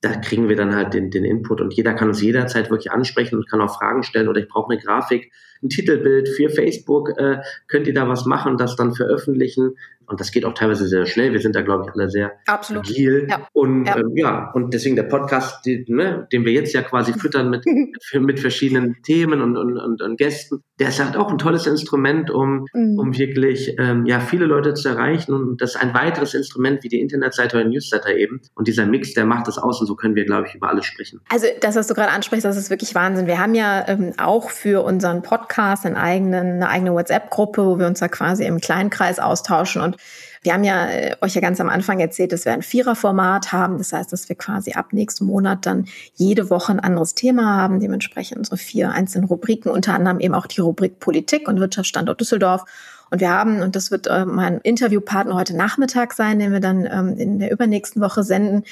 da 0.02 0.16
kriegen 0.16 0.48
wir 0.48 0.56
dann 0.56 0.76
halt 0.76 0.94
den, 0.94 1.10
den 1.10 1.26
Input 1.26 1.60
und 1.60 1.74
jeder 1.74 1.94
kann 1.94 2.10
uns 2.10 2.22
jederzeit 2.22 2.70
wirklich 2.70 2.92
ansprechen 2.92 3.38
und 3.38 3.50
kann 3.50 3.62
auch 3.62 3.78
Fragen 3.78 4.04
stellen 4.04 4.28
oder 4.28 4.40
ich 4.40 4.48
brauche 4.48 4.72
eine 4.72 4.82
Grafik 4.82 5.32
ein 5.64 5.70
Titelbild 5.70 6.30
für 6.30 6.50
Facebook, 6.50 7.18
äh, 7.18 7.38
könnt 7.68 7.88
ihr 7.88 7.94
da 7.94 8.08
was 8.08 8.26
machen, 8.26 8.58
das 8.58 8.76
dann 8.76 8.94
veröffentlichen. 8.94 9.76
Und 10.08 10.22
das 10.22 10.32
geht 10.32 10.46
auch 10.46 10.54
teilweise 10.54 10.88
sehr 10.88 11.06
schnell. 11.06 11.34
Wir 11.34 11.41
sind 11.41 11.56
da, 11.56 11.62
glaube 11.62 11.86
ich, 11.86 11.93
alle 11.93 12.10
sehr 12.10 12.32
Absolut. 12.48 12.89
agil. 12.89 13.28
Ja. 13.30 13.48
Und 13.52 13.86
ja. 13.86 13.98
Ähm, 13.98 14.12
ja, 14.15 14.52
und 14.54 14.74
deswegen 14.74 14.96
der 14.96 15.04
Podcast, 15.04 15.65
die, 15.65 15.86
ne, 15.89 16.28
den 16.32 16.46
wir 16.46 16.54
jetzt 16.54 16.74
ja 16.74 16.82
quasi 16.82 17.13
füttern 17.20 17.50
mit, 17.50 17.65
mit 18.13 18.39
verschiedenen 18.39 19.02
Themen 19.04 19.41
und, 19.41 19.58
und, 19.58 19.78
und, 19.78 20.02
und 20.02 20.17
Gästen, 20.17 20.63
der 20.80 20.89
ist 20.89 21.04
halt 21.04 21.17
auch 21.17 21.30
ein 21.30 21.38
tolles 21.38 21.67
Instrument, 21.67 22.32
um, 22.32 22.65
mhm. 22.74 22.98
um 22.98 23.17
wirklich 23.17 23.76
ähm, 23.78 24.06
ja, 24.06 24.22
viele 24.22 24.46
Leute 24.46 24.74
zu 24.76 24.88
erreichen. 24.88 25.34
Und 25.34 25.62
das 25.62 25.76
ist 25.76 25.82
ein 25.82 25.93
weiteres 25.93 26.34
Instrument 26.34 26.84
wie 26.84 26.89
die 26.89 27.02
Internetseite 27.02 27.58
oder 27.58 27.67
Newsletter 27.67 28.15
eben. 28.15 28.41
Und 28.56 28.67
dieser 28.67 28.86
Mix, 28.86 29.13
der 29.13 29.26
macht 29.26 29.48
das 29.48 29.58
aus 29.58 29.82
und 29.82 29.88
so 29.88 29.96
können 29.96 30.15
wir, 30.15 30.26
glaube 30.26 30.48
ich, 30.48 30.56
über 30.56 30.70
alles 30.70 30.86
sprechen. 30.86 31.20
Also 31.30 31.48
das, 31.60 31.76
was 31.76 31.88
du 31.88 31.93
gerade 31.93 32.12
ansprichst, 32.12 32.46
das 32.46 32.56
ist 32.56 32.70
wirklich 32.70 32.96
Wahnsinn. 32.96 33.28
Wir 33.28 33.39
haben 33.39 33.56
ja 33.56 33.86
ähm, 33.88 34.13
auch 34.17 34.52
für 34.52 34.86
unseren 34.86 35.22
Podcast 35.22 35.86
einen 35.86 35.96
eigenen, 35.96 36.56
eine 36.56 36.70
eigene 36.70 36.93
WhatsApp-Gruppe, 36.93 37.65
wo 37.65 37.78
wir 37.78 37.88
uns 37.88 38.00
da 38.00 38.08
quasi 38.08 38.46
im 38.46 38.62
Kleinkreis 38.62 39.20
austauschen 39.20 39.82
und 39.82 39.97
wir 40.42 40.54
haben 40.54 40.64
ja 40.64 40.88
äh, 40.88 41.16
euch 41.22 41.36
ja 41.36 41.42
ganz 41.42 41.60
am 41.60 41.70
Anfang 41.70 42.00
erzählt, 42.00 42.32
dass 42.32 42.46
wir 42.46 42.54
ein 42.54 42.62
Viererformat 42.62 43.52
haben. 43.52 43.78
Das 43.78 43.94
heißt, 43.94 44.12
dass 44.12 44.30
wir 44.30 44.36
quasi 44.36 44.74
ab 44.74 44.94
nächsten 44.94 45.26
Monat 45.26 45.66
dann 45.66 45.86
jede 46.16 46.50
Woche 46.50 46.72
ein 46.72 46.80
anderes 46.80 47.16
Thema 47.16 47.56
haben, 47.56 47.80
dementsprechend 47.80 48.38
unsere 48.38 48.58
vier 48.58 48.92
einzelnen 48.92 49.28
Rubriken, 49.28 49.70
unter 49.70 49.94
anderem 49.94 50.20
eben 50.20 50.34
auch 50.34 50.48
die 50.48 50.62
Rubrik 50.62 51.00
Politik 51.00 51.48
und 51.48 51.60
Wirtschaftsstandort 51.60 52.20
Düsseldorf. 52.20 52.64
Und 53.10 53.22
wir 53.22 53.30
haben, 53.30 53.62
und 53.62 53.76
das 53.76 53.92
wird 53.92 54.08
äh, 54.08 54.26
mein 54.26 54.60
Interviewpartner 54.60 55.36
heute 55.36 55.56
Nachmittag 55.56 56.14
sein, 56.14 56.40
den 56.40 56.52
wir 56.52 56.60
dann 56.60 56.86
ähm, 56.86 57.18
in 57.18 57.40
der 57.40 57.52
übernächsten 57.52 58.02
Woche 58.02 58.24
senden, 58.24 58.64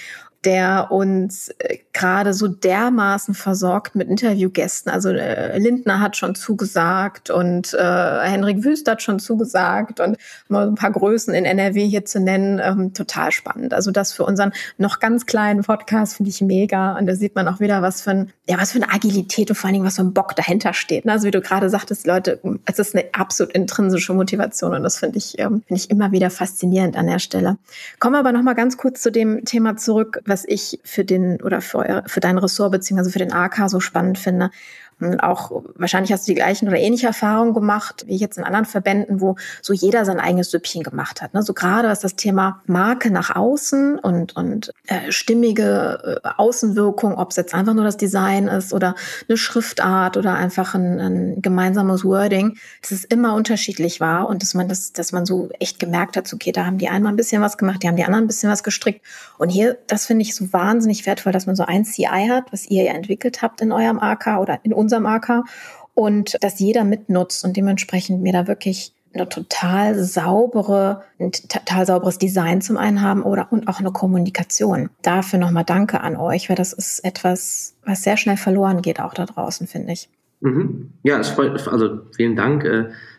der 0.46 0.92
uns 0.92 1.50
äh, 1.58 1.80
gerade 1.92 2.34
so 2.34 2.48
dermaßen 2.48 3.34
versorgt 3.34 3.96
mit 3.96 4.10
Interviewgästen. 4.10 4.92
Also 4.92 5.10
äh, 5.10 5.58
Lindner 5.58 6.00
hat 6.00 6.16
schon 6.18 6.36
zugesagt 6.36 7.30
und 7.30 7.74
äh, 7.74 8.20
Henrik 8.22 8.64
Wüst 8.64 8.88
hat 8.90 9.02
schon 9.02 9.20
zugesagt 9.20 10.00
und 10.00 10.18
mal 10.48 10.68
ein 10.68 10.76
paar 10.76 10.92
Größen 10.92 11.34
in 11.34 11.46
NRW 11.46 11.86
hier 11.88 12.06
zu 12.06 12.20
nennen, 12.20 12.62
ähm, 12.64 12.94
total 12.94 13.32
spannend. 13.32 13.74
Also 13.74 13.92
das 13.92 14.14
für 14.14 14.24
unseren 14.24 14.52
noch 14.78 15.00
ganz 15.00 15.26
kleinen 15.26 15.64
Podcast 15.64 16.16
finde 16.16 16.30
ich 16.30 16.42
mega 16.42 16.98
und 16.98 17.08
da 17.08 17.16
sieht 17.16 17.36
man 17.36 17.48
auch 17.48 17.60
wieder, 17.60 17.82
was 17.82 18.02
für 18.02 18.12
ein, 18.12 18.34
ja, 18.48 18.60
was 18.60 18.72
für 18.72 18.82
eine 18.82 18.94
Agilität 18.94 19.50
und 19.50 19.56
vor 19.56 19.68
allen 19.68 19.74
Dingen 19.74 19.86
was 19.86 19.96
für 19.96 20.04
ein 20.04 20.14
Bock 20.14 20.36
dahinter 20.36 20.74
steht. 20.74 21.06
Ne? 21.06 21.14
Also 21.14 21.28
wie 21.28 21.32
du 21.32 21.42
gerade 21.42 21.70
sagtest, 21.70 22.06
Leute, 22.06 22.40
es 22.66 22.78
ist 22.78 22.94
eine 22.94 23.06
absolut 23.14 23.54
intrinsische 23.54 24.14
Motivation 24.14 24.76
und 24.76 24.84
das 24.84 24.98
finde 24.98 25.18
ich, 25.18 25.40
ähm, 25.40 25.64
finde 25.68 25.82
ich 25.82 25.90
immer 25.90 26.12
wieder 26.12 26.30
faszinierend 26.30 26.98
an 26.98 27.08
der 27.08 27.20
Stelle. 27.20 27.58
Kommen 28.00 28.14
wir 28.14 28.20
aber 28.20 28.32
noch 28.32 28.44
mal 28.44 28.54
ganz 28.54 28.78
kurz 28.78 29.02
zu 29.02 29.12
dem 29.12 29.46
Thema 29.46 29.78
zurück, 29.78 30.20
was 30.26 30.35
ich 30.44 30.80
für 30.84 31.06
den 31.06 31.42
oder 31.42 31.62
für, 31.62 31.78
euer, 31.80 32.04
für 32.08 32.20
dein 32.20 32.38
Ressort 32.38 32.72
beziehungsweise 32.72 33.12
für 33.12 33.20
den 33.20 33.32
AK 33.32 33.70
so 33.70 33.80
spannend 33.80 34.18
finde. 34.18 34.52
Und 35.00 35.20
auch 35.20 35.64
wahrscheinlich 35.76 36.14
hast 36.14 36.26
du 36.26 36.32
die 36.32 36.36
gleichen 36.36 36.68
oder 36.70 36.78
ähnliche 36.78 37.08
Erfahrungen 37.08 37.54
gemacht, 37.54 38.06
wie 38.08 38.16
jetzt 38.16 38.38
in 38.38 38.46
anderen 38.46 38.66
Verbänden, 38.66 39.20
wo 39.20 39.36
so 39.62 39.74
jeder 39.74 40.06
sein 40.06 40.22
eigenes 40.22 40.52
Süppchen 40.52 40.84
gemacht 40.84 41.22
hat. 41.22 41.34
Ne? 41.34 41.44
So 41.44 41.54
gerade 41.54 41.90
was 41.90 42.00
das 42.00 42.16
Thema 42.16 42.62
Marke 42.66 43.12
nach 43.12 43.36
außen 43.36 44.00
und, 44.00 44.36
und 44.38 44.72
äh, 44.88 45.12
stimmige 45.12 46.22
äh, 46.24 46.30
Außenwirkung, 46.38 47.18
ob 47.18 47.32
es 47.32 47.36
jetzt 47.36 47.54
einfach 47.54 47.74
nur 47.74 47.84
das 47.84 47.98
Design 47.98 48.48
ist 48.48 48.74
oder 48.74 48.96
eine 49.28 49.38
Schriftart 49.38 50.16
oder 50.16 50.36
einfach 50.36 50.76
ein, 50.76 51.00
ein 51.00 51.42
gemeinsames 51.42 52.06
Wording, 52.06 52.58
dass 52.82 52.92
es 52.92 53.04
immer 53.04 53.34
unterschiedlich 53.34 54.00
war 54.00 54.30
und 54.30 54.42
dass 54.44 54.54
man 54.54 54.70
das, 54.70 54.94
dass 54.94 55.12
man 55.12 55.26
so 55.26 55.50
echt 55.60 55.78
gemerkt 55.78 56.16
hat, 56.16 56.32
okay, 56.34 56.54
da 56.54 56.66
haben 56.66 56.78
die 56.78 56.88
einen 56.88 57.04
mal 57.04 57.10
ein 57.10 57.18
bisschen 57.18 57.42
was 57.42 57.58
gemacht, 57.58 57.84
die 57.84 57.88
haben 57.90 57.98
die 57.98 58.06
anderen 58.06 58.24
ein 58.24 58.28
bisschen 58.28 58.50
was 58.50 58.64
gestrickt. 58.64 59.06
Und 59.38 59.50
hier, 59.50 59.78
das 59.88 60.06
finde 60.06 60.22
ich 60.22 60.36
so 60.36 60.54
wahnsinnig 60.54 61.06
wertvoll, 61.06 61.34
dass 61.34 61.48
man 61.48 61.58
so 61.58 61.66
ein 61.66 61.84
CI 61.84 62.28
hat, 62.30 62.46
was 62.52 62.68
ihr 62.70 62.84
ja 62.84 62.94
entwickelt 62.94 63.42
habt 63.42 63.60
in 63.60 63.74
eurem 63.74 64.00
AK 64.00 64.40
oder 64.40 64.60
in 64.64 64.74
AK 64.94 65.44
und 65.94 66.38
dass 66.42 66.60
jeder 66.60 66.84
mitnutzt 66.84 67.44
und 67.44 67.58
dementsprechend 67.58 68.22
mir 68.22 68.34
da 68.34 68.48
wirklich 68.48 68.94
eine 69.14 69.30
total 69.30 69.96
saubere, 69.96 71.04
ein 71.20 71.32
total 71.32 71.86
sauberes 71.86 72.18
Design 72.18 72.62
zum 72.62 72.78
einen 72.78 73.02
haben 73.02 73.24
oder 73.24 73.48
und 73.52 73.68
auch 73.68 73.80
eine 73.80 73.92
Kommunikation. 73.92 74.90
Dafür 75.02 75.40
nochmal 75.40 75.64
Danke 75.64 76.02
an 76.02 76.18
euch, 76.18 76.50
weil 76.50 76.58
das 76.58 76.74
ist 76.74 77.00
etwas, 77.00 77.76
was 77.86 78.04
sehr 78.04 78.18
schnell 78.18 78.38
verloren 78.38 78.82
geht, 78.82 79.00
auch 79.00 79.14
da 79.14 79.26
draußen, 79.26 79.68
finde 79.68 79.94
ich. 79.94 80.10
Mhm. 80.42 80.92
Ja, 81.04 81.18
es 81.20 81.30
freut, 81.30 81.68
also 81.68 82.02
vielen 82.16 82.36
Dank. 82.36 82.66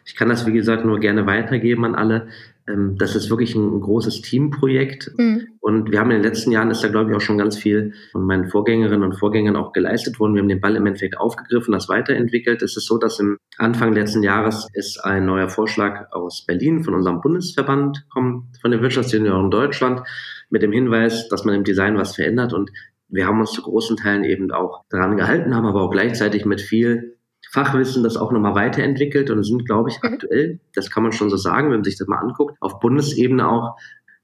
Ich 0.06 0.14
kann 0.14 0.28
das, 0.28 0.46
wie 0.46 0.52
gesagt, 0.52 0.84
nur 0.84 1.00
gerne 1.00 1.26
weitergeben 1.26 1.84
an 1.84 1.96
alle. 1.96 2.28
Ähm, 2.68 2.96
das 2.96 3.16
ist 3.16 3.28
wirklich 3.28 3.54
ein 3.56 3.80
großes 3.80 4.22
Teamprojekt. 4.22 5.12
Mhm. 5.18 5.48
Und 5.60 5.90
wir 5.90 5.98
haben 5.98 6.12
in 6.12 6.18
den 6.18 6.22
letzten 6.22 6.52
Jahren 6.52 6.70
ist 6.70 6.82
da, 6.82 6.88
glaube 6.88 7.10
ich, 7.10 7.16
auch 7.16 7.20
schon 7.20 7.38
ganz 7.38 7.56
viel 7.56 7.92
von 8.12 8.24
meinen 8.24 8.48
Vorgängerinnen 8.48 9.02
und 9.02 9.18
Vorgängern 9.18 9.56
auch 9.56 9.72
geleistet 9.72 10.20
worden. 10.20 10.34
Wir 10.34 10.42
haben 10.42 10.48
den 10.48 10.60
Ball 10.60 10.76
im 10.76 10.86
Endeffekt 10.86 11.18
aufgegriffen, 11.18 11.72
das 11.72 11.88
weiterentwickelt. 11.88 12.62
Es 12.62 12.76
ist 12.76 12.86
so, 12.86 12.98
dass 12.98 13.18
im 13.18 13.36
Anfang 13.58 13.92
letzten 13.92 14.22
Jahres 14.22 14.68
ist 14.74 15.04
ein 15.04 15.26
neuer 15.26 15.48
Vorschlag 15.48 16.12
aus 16.12 16.46
Berlin 16.46 16.84
von 16.84 16.94
unserem 16.94 17.20
Bundesverband 17.20 18.06
kommt, 18.08 18.44
von 18.60 18.70
den 18.70 18.82
Wirtschaftsjunioren 18.82 19.50
Deutschland, 19.50 20.02
mit 20.48 20.62
dem 20.62 20.70
Hinweis, 20.70 21.28
dass 21.28 21.44
man 21.44 21.56
im 21.56 21.64
Design 21.64 21.96
was 21.96 22.14
verändert. 22.14 22.52
Und 22.52 22.70
wir 23.08 23.26
haben 23.26 23.40
uns 23.40 23.50
zu 23.50 23.62
großen 23.62 23.96
Teilen 23.96 24.22
eben 24.22 24.52
auch 24.52 24.82
daran 24.88 25.16
gehalten, 25.16 25.54
haben 25.54 25.66
aber 25.66 25.82
auch 25.82 25.90
gleichzeitig 25.90 26.44
mit 26.44 26.60
viel 26.60 27.15
Fachwissen 27.50 28.02
das 28.02 28.16
auch 28.16 28.32
nochmal 28.32 28.54
weiterentwickelt 28.54 29.30
und 29.30 29.42
sind, 29.42 29.66
glaube 29.66 29.90
ich, 29.90 29.96
mhm. 30.02 30.14
aktuell, 30.14 30.60
das 30.74 30.90
kann 30.90 31.02
man 31.02 31.12
schon 31.12 31.30
so 31.30 31.36
sagen, 31.36 31.68
wenn 31.70 31.78
man 31.78 31.84
sich 31.84 31.98
das 31.98 32.08
mal 32.08 32.18
anguckt, 32.18 32.56
auf 32.60 32.80
Bundesebene 32.80 33.48
auch 33.48 33.76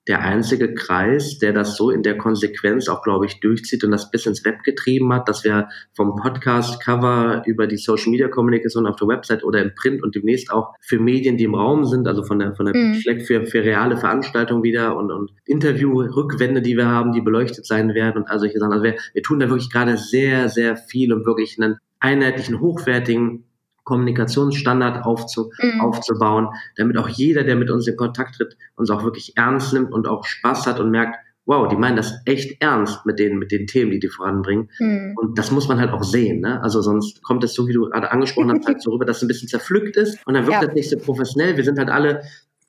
der 0.08 0.20
einzige 0.20 0.74
Kreis, 0.74 1.38
der 1.38 1.52
das 1.52 1.76
so 1.76 1.90
in 1.90 2.02
der 2.02 2.18
Konsequenz 2.18 2.88
auch, 2.88 3.02
glaube 3.02 3.26
ich, 3.26 3.38
durchzieht 3.38 3.84
und 3.84 3.92
das 3.92 4.10
bis 4.10 4.26
ins 4.26 4.44
Web 4.44 4.64
getrieben 4.64 5.12
hat, 5.12 5.28
dass 5.28 5.44
wir 5.44 5.68
vom 5.94 6.16
Podcast-Cover 6.16 7.44
über 7.46 7.68
die 7.68 7.76
Social-Media-Kommunikation 7.76 8.86
auf 8.86 8.96
der 8.96 9.06
Website 9.06 9.44
oder 9.44 9.62
im 9.62 9.74
Print 9.76 10.02
und 10.02 10.16
demnächst 10.16 10.50
auch 10.50 10.74
für 10.80 10.98
Medien, 10.98 11.36
die 11.36 11.44
im 11.44 11.54
Raum 11.54 11.84
sind, 11.84 12.08
also 12.08 12.24
von 12.24 12.40
der, 12.40 12.56
von 12.56 12.66
der 12.66 12.76
mhm. 12.76 13.00
Für, 13.24 13.46
für 13.46 13.62
reale 13.62 13.96
Veranstaltungen 13.96 14.64
wieder 14.64 14.96
und, 14.96 15.12
und 15.12 15.30
Interview-Rückwände, 15.44 16.62
die 16.62 16.76
wir 16.76 16.88
haben, 16.88 17.12
die 17.12 17.20
beleuchtet 17.20 17.64
sein 17.64 17.94
werden 17.94 18.22
und 18.22 18.30
also 18.30 18.44
ich 18.44 18.54
sagen, 18.54 18.72
also 18.72 18.82
wir, 18.82 18.96
wir 19.12 19.22
tun 19.22 19.38
da 19.38 19.48
wirklich 19.48 19.70
gerade 19.70 19.96
sehr, 19.96 20.48
sehr 20.48 20.76
viel, 20.76 21.12
um 21.12 21.24
wirklich 21.24 21.58
einen 21.60 21.76
einheitlichen, 22.02 22.60
hochwertigen 22.60 23.44
Kommunikationsstandard 23.84 25.04
aufzu, 25.04 25.50
mhm. 25.60 25.80
aufzubauen, 25.80 26.48
damit 26.76 26.96
auch 26.96 27.08
jeder, 27.08 27.44
der 27.44 27.56
mit 27.56 27.70
uns 27.70 27.86
in 27.86 27.96
Kontakt 27.96 28.36
tritt, 28.36 28.56
uns 28.76 28.90
auch 28.90 29.02
wirklich 29.02 29.36
ernst 29.36 29.72
nimmt 29.72 29.92
und 29.92 30.06
auch 30.06 30.24
Spaß 30.24 30.66
hat 30.66 30.78
und 30.78 30.90
merkt, 30.90 31.16
wow, 31.44 31.66
die 31.66 31.76
meinen 31.76 31.96
das 31.96 32.14
echt 32.24 32.62
ernst 32.62 33.04
mit 33.04 33.18
den, 33.18 33.38
mit 33.38 33.50
den 33.50 33.66
Themen, 33.66 33.90
die 33.90 33.98
die 33.98 34.08
voranbringen. 34.08 34.70
Mhm. 34.78 35.14
Und 35.16 35.38
das 35.38 35.50
muss 35.50 35.66
man 35.66 35.80
halt 35.80 35.90
auch 35.90 36.04
sehen. 36.04 36.40
Ne? 36.40 36.62
Also 36.62 36.80
sonst 36.82 37.22
kommt 37.22 37.42
es 37.42 37.54
so, 37.54 37.66
wie 37.66 37.72
du 37.72 37.88
gerade 37.88 38.12
angesprochen 38.12 38.52
hast, 38.52 38.66
halt 38.66 38.80
so 38.80 38.92
rüber, 38.92 39.04
dass 39.04 39.16
es 39.16 39.22
ein 39.22 39.28
bisschen 39.28 39.48
zerpflückt 39.48 39.96
ist 39.96 40.24
und 40.26 40.34
dann 40.34 40.46
wirkt 40.46 40.62
ja. 40.62 40.66
das 40.66 40.74
nicht 40.74 40.88
so 40.88 40.98
professionell. 40.98 41.56
Wir 41.56 41.64
sind 41.64 41.78
halt 41.78 41.90
alle 41.90 42.22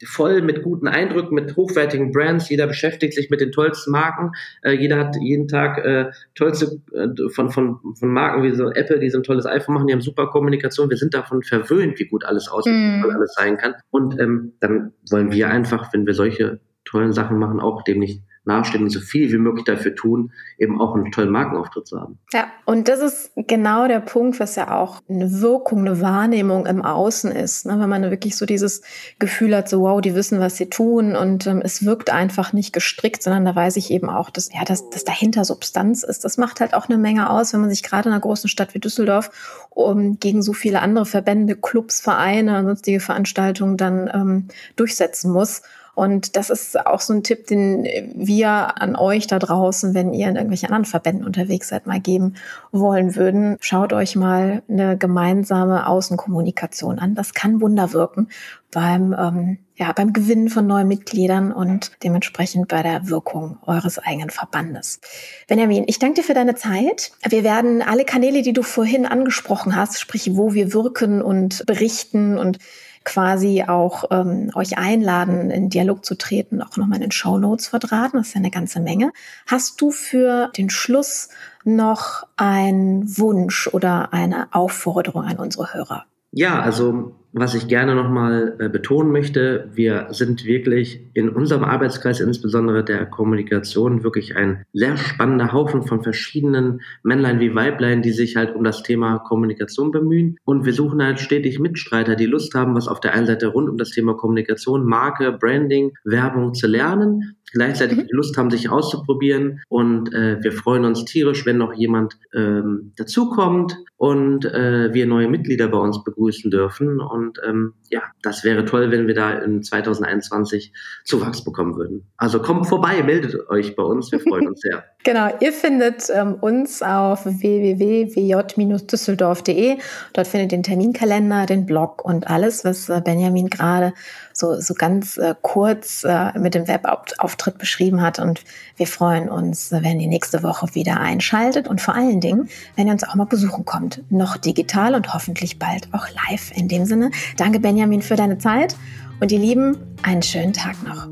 voll 0.06 0.41
mit 0.41 0.63
guten 0.63 0.88
Eindrücken, 0.88 1.36
mit 1.36 1.56
hochwertigen 1.56 2.12
Brands. 2.12 2.49
Jeder 2.49 2.67
beschäftigt 2.67 3.13
sich 3.13 3.29
mit 3.29 3.41
den 3.41 3.51
tollsten 3.51 3.91
Marken. 3.91 4.32
Äh, 4.62 4.73
jeder 4.73 4.97
hat 4.97 5.15
jeden 5.19 5.47
Tag 5.47 5.77
äh, 5.86 6.12
tollste 6.36 6.82
äh, 6.93 7.08
von, 7.29 7.51
von, 7.51 7.79
von 7.97 8.10
Marken 8.10 8.43
wie 8.43 8.56
so 8.56 8.69
Apple, 8.71 8.99
die 8.99 9.10
so 9.10 9.19
ein 9.19 9.23
tolles 9.23 9.45
iPhone 9.45 9.75
machen, 9.75 9.88
die 9.88 9.93
haben 9.93 10.01
super 10.01 10.27
Kommunikation. 10.27 10.89
Wir 10.89 10.97
sind 10.97 11.13
davon 11.13 11.43
verwöhnt, 11.43 11.99
wie 11.99 12.08
gut 12.08 12.25
alles 12.25 12.47
aussieht, 12.47 12.73
mm. 12.73 12.97
wie 12.97 13.01
toll 13.01 13.12
alles 13.12 13.34
sein 13.36 13.58
kann. 13.58 13.75
Und 13.91 14.19
ähm, 14.19 14.53
dann 14.60 14.93
wollen 15.10 15.32
wir 15.32 15.49
einfach, 15.49 15.93
wenn 15.93 16.06
wir 16.06 16.13
solche 16.13 16.60
tollen 16.86 17.13
Sachen 17.13 17.38
machen, 17.38 17.60
auch 17.60 17.84
dem 17.84 17.99
nicht 17.99 18.21
und 18.45 18.89
so 18.89 18.99
viel 18.99 19.32
wie 19.32 19.38
möglich 19.38 19.65
dafür 19.65 19.95
tun, 19.95 20.32
eben 20.58 20.82
auch 20.82 20.95
einen 20.95 21.12
tollen 21.12 21.29
Markenauftritt 21.29 21.88
zu 21.88 21.99
haben. 21.99 22.19
Ja, 22.34 22.47
und 22.65 22.88
das 22.88 22.99
ist 22.99 23.32
genau 23.36 23.88
der 23.88 24.01
Punkt, 24.01 24.39
was 24.39 24.56
ja 24.56 24.77
auch 24.77 25.01
eine 25.10 25.41
Wirkung, 25.41 25.79
eine 25.79 26.01
Wahrnehmung 26.01 26.65
im 26.65 26.82
Außen 26.82 27.32
ist. 27.32 27.65
Ne? 27.65 27.79
Wenn 27.79 27.89
man 27.89 28.03
wirklich 28.10 28.36
so 28.36 28.45
dieses 28.45 28.82
Gefühl 29.19 29.56
hat, 29.56 29.69
so 29.69 29.82
wow, 29.82 30.01
die 30.01 30.15
wissen, 30.15 30.39
was 30.39 30.58
sie 30.58 30.69
tun 30.69 31.15
und 31.15 31.47
ähm, 31.47 31.62
es 31.63 31.86
wirkt 31.86 32.12
einfach 32.12 32.53
nicht 32.53 32.73
gestrickt, 32.73 33.23
sondern 33.23 33.45
da 33.45 33.56
weiß 33.56 33.77
ich 33.77 33.91
eben 33.91 34.10
auch, 34.10 34.29
dass, 34.29 34.49
ja, 34.53 34.63
dass, 34.65 34.89
dass 34.89 35.06
dahinter 35.06 35.45
Substanz 35.45 36.03
ist. 36.03 36.25
Das 36.25 36.38
macht 36.38 36.60
halt 36.60 36.73
auch 36.73 36.89
eine 36.89 36.97
Menge 36.97 37.29
aus, 37.29 37.53
wenn 37.53 37.62
man 37.62 37.69
sich 37.69 37.84
gerade 37.84 38.10
in 38.10 38.13
einer 38.13 38.21
großen 38.21 38.49
Stadt 38.49 38.73
wie 38.73 38.79
Düsseldorf 38.79 39.67
um, 39.69 40.19
gegen 40.19 40.41
so 40.41 40.53
viele 40.53 40.82
andere 40.82 41.06
Verbände, 41.06 41.56
Clubs, 41.56 42.01
Vereine 42.01 42.60
und 42.60 42.65
sonstige 42.65 42.99
Veranstaltungen 42.99 43.77
dann 43.77 44.10
ähm, 44.13 44.47
durchsetzen 44.75 45.32
muss. 45.32 45.62
Und 45.95 46.36
das 46.36 46.49
ist 46.49 46.86
auch 46.86 46.99
so 46.99 47.13
ein 47.13 47.23
Tipp, 47.23 47.45
den 47.47 47.84
wir 48.15 48.82
an 48.82 48.95
euch 48.95 49.27
da 49.27 49.38
draußen, 49.38 49.93
wenn 49.93 50.13
ihr 50.13 50.27
in 50.27 50.36
irgendwelchen 50.36 50.69
anderen 50.69 50.86
Verbänden 50.86 51.25
unterwegs 51.25 51.69
seid, 51.69 51.86
mal 51.86 51.99
geben 51.99 52.36
wollen 52.71 53.15
würden. 53.15 53.58
Schaut 53.60 53.93
euch 53.93 54.15
mal 54.15 54.63
eine 54.67 54.97
gemeinsame 54.97 55.88
Außenkommunikation 55.88 56.97
an. 56.97 57.13
Das 57.13 57.34
kann 57.34 57.62
Wunder 57.62 57.93
wirken 57.93 58.29
beim, 58.71 59.15
ähm, 59.17 59.58
ja, 59.75 59.91
beim 59.91 60.13
Gewinnen 60.13 60.49
von 60.49 60.65
neuen 60.65 60.88
Mitgliedern 60.88 61.51
und 61.51 61.91
dementsprechend 62.03 62.67
bei 62.67 62.82
der 62.82 63.08
Wirkung 63.10 63.60
eures 63.65 63.99
eigenen 63.99 64.32
Verbandes. 64.32 64.99
Benjamin, 65.47 65.86
ich 65.88 65.99
danke 65.99 66.21
dir 66.21 66.23
für 66.23 66.34
deine 66.34 66.56
Zeit. 66.56 67.12
Wir 67.27 67.43
werden 67.43 67.82
alle 67.82 68.03
Kanäle, 68.03 68.41
die 68.41 68.53
du 68.53 68.63
vorhin 68.63 69.06
angesprochen 69.06 69.75
hast, 69.75 69.99
sprich, 69.99 70.36
wo 70.36 70.53
wir 70.53 70.73
wirken 70.73 71.21
und 71.21 71.65
berichten 71.67 72.38
und 72.38 72.58
quasi 73.03 73.63
auch 73.67 74.05
ähm, 74.11 74.51
euch 74.55 74.77
einladen, 74.77 75.51
in 75.51 75.69
Dialog 75.69 76.05
zu 76.05 76.15
treten, 76.15 76.61
auch 76.61 76.77
nochmal 76.77 76.97
in 76.97 77.03
den 77.03 77.11
Show 77.11 77.37
Notes 77.37 77.67
verdrahten. 77.67 78.19
Das 78.19 78.27
ist 78.27 78.33
ja 78.33 78.39
eine 78.39 78.51
ganze 78.51 78.79
Menge. 78.79 79.11
Hast 79.45 79.81
du 79.81 79.91
für 79.91 80.49
den 80.57 80.69
Schluss 80.69 81.29
noch 81.63 82.27
einen 82.37 83.17
Wunsch 83.17 83.67
oder 83.67 84.13
eine 84.13 84.47
Aufforderung 84.51 85.23
an 85.23 85.37
unsere 85.37 85.73
Hörer? 85.73 86.05
Ja, 86.31 86.61
also 86.61 87.15
was 87.34 87.56
ich 87.56 87.67
gerne 87.67 87.96
nochmal 87.96 88.56
äh, 88.60 88.69
betonen 88.69 89.12
möchte, 89.12 89.69
wir 89.74 90.08
sind 90.12 90.46
wirklich 90.46 91.02
in 91.13 91.30
unserem 91.30 91.63
Arbeitskreis, 91.63 92.19
insbesondere 92.19 92.84
der 92.84 93.08
Kommunikation, 93.08 94.04
wirklich 94.04 94.36
ein 94.36 94.65
sehr 94.72 94.98
spannender 94.98 95.52
Haufen 95.52 95.84
von 95.84 96.04
verschiedenen 96.04 96.82
Männlein 97.02 97.39
wie 97.39 97.56
Weiblein, 97.56 98.04
die 98.04 98.12
sich 98.12 98.36
halt 98.36 98.56
um 98.56 98.63
das 98.63 98.84
Thema 98.84 99.17
Kommunikation 99.17 99.91
bemühen. 99.91 100.38
Und 100.46 100.65
wir 100.65 100.74
suchen 100.74 101.04
halt 101.04 101.19
stetig 101.19 101.60
Mitstreiter, 101.60 102.15
die 102.15 102.28
Lust 102.28 102.54
haben, 102.54 102.76
was 102.76 102.88
auf 102.88 103.00
der 103.00 103.13
einen 103.13 103.26
Seite 103.26 103.48
rund 103.48 103.67
um 103.67 103.78
das 103.78 103.89
Thema 103.89 104.13
Kommunikation, 104.13 104.86
Marke, 104.86 105.32
Branding, 105.32 105.91
Werbung 106.04 106.54
zu 106.54 106.67
lernen 106.67 107.36
gleichzeitig 107.54 108.00
mhm. 108.00 108.08
Lust 108.10 108.38
haben, 108.38 108.50
sich 108.52 108.69
auszuprobieren. 108.69 109.62
Und 109.69 110.13
äh, 110.13 110.43
wir 110.43 110.52
freuen 110.52 110.86
uns 110.86 111.06
tierisch, 111.06 111.46
wenn 111.46 111.58
noch 111.58 111.74
jemand 111.74 112.17
ähm, 112.34 112.91
dazukommt 112.98 113.78
und 113.96 114.43
äh, 114.46 114.93
wir 114.93 115.06
neue 115.06 115.30
Mitglieder 115.30 115.69
bei 115.69 115.78
uns 115.78 116.04
begrüßen 116.04 116.52
dürfen. 116.52 117.00
Und 117.00 117.22
und 117.23 117.39
ähm, 117.45 117.73
ja, 117.89 118.03
das 118.21 118.43
wäre 118.43 118.65
toll, 118.65 118.91
wenn 118.91 119.07
wir 119.07 119.15
da 119.15 119.31
in 119.31 119.63
2021 119.63 120.73
Zuwachs 121.05 121.43
bekommen 121.43 121.75
würden. 121.77 122.05
Also 122.17 122.41
kommt 122.41 122.67
vorbei, 122.67 123.01
meldet 123.03 123.49
euch 123.49 123.75
bei 123.75 123.83
uns, 123.83 124.12
wir 124.12 124.19
freuen 124.19 124.47
uns 124.47 124.62
sehr. 124.62 124.83
Genau, 125.03 125.29
ihr 125.39 125.53
findet 125.53 126.09
ähm, 126.09 126.33
uns 126.35 126.81
auf 126.81 127.25
www.wj-düsseldorf.de. 127.25 129.77
Dort 130.13 130.27
findet 130.27 130.51
ihr 130.51 130.57
den 130.57 130.63
Terminkalender, 130.63 131.45
den 131.45 131.65
Blog 131.65 132.03
und 132.03 132.27
alles, 132.27 132.65
was 132.65 132.89
äh, 132.89 133.01
Benjamin 133.03 133.49
gerade 133.49 133.93
so, 134.33 134.59
so 134.59 134.73
ganz 134.73 135.17
äh, 135.17 135.35
kurz 135.41 136.03
äh, 136.03 136.37
mit 136.37 136.55
dem 136.55 136.67
Webauftritt 136.67 137.57
beschrieben 137.57 138.01
hat. 138.01 138.19
Und 138.19 138.41
wir 138.77 138.87
freuen 138.87 139.29
uns, 139.29 139.71
wenn 139.71 139.99
ihr 139.99 140.07
nächste 140.07 140.43
Woche 140.43 140.73
wieder 140.73 140.99
einschaltet 140.99 141.67
und 141.67 141.81
vor 141.81 141.95
allen 141.95 142.19
Dingen, 142.19 142.49
wenn 142.75 142.87
ihr 142.87 142.93
uns 142.93 143.03
auch 143.03 143.15
mal 143.15 143.25
besuchen 143.25 143.65
kommt. 143.65 144.01
Noch 144.09 144.37
digital 144.37 144.95
und 144.95 145.13
hoffentlich 145.13 145.59
bald 145.59 145.87
auch 145.93 146.07
live. 146.27 146.51
In 146.55 146.67
dem 146.67 146.85
Sinne, 146.85 147.11
danke 147.37 147.59
Benjamin 147.59 148.01
für 148.01 148.15
deine 148.15 148.37
Zeit 148.37 148.75
und 149.19 149.31
ihr 149.31 149.39
Lieben, 149.39 149.77
einen 150.01 150.23
schönen 150.23 150.53
Tag 150.53 150.75
noch. 150.83 151.07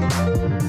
Bye. 0.00 0.59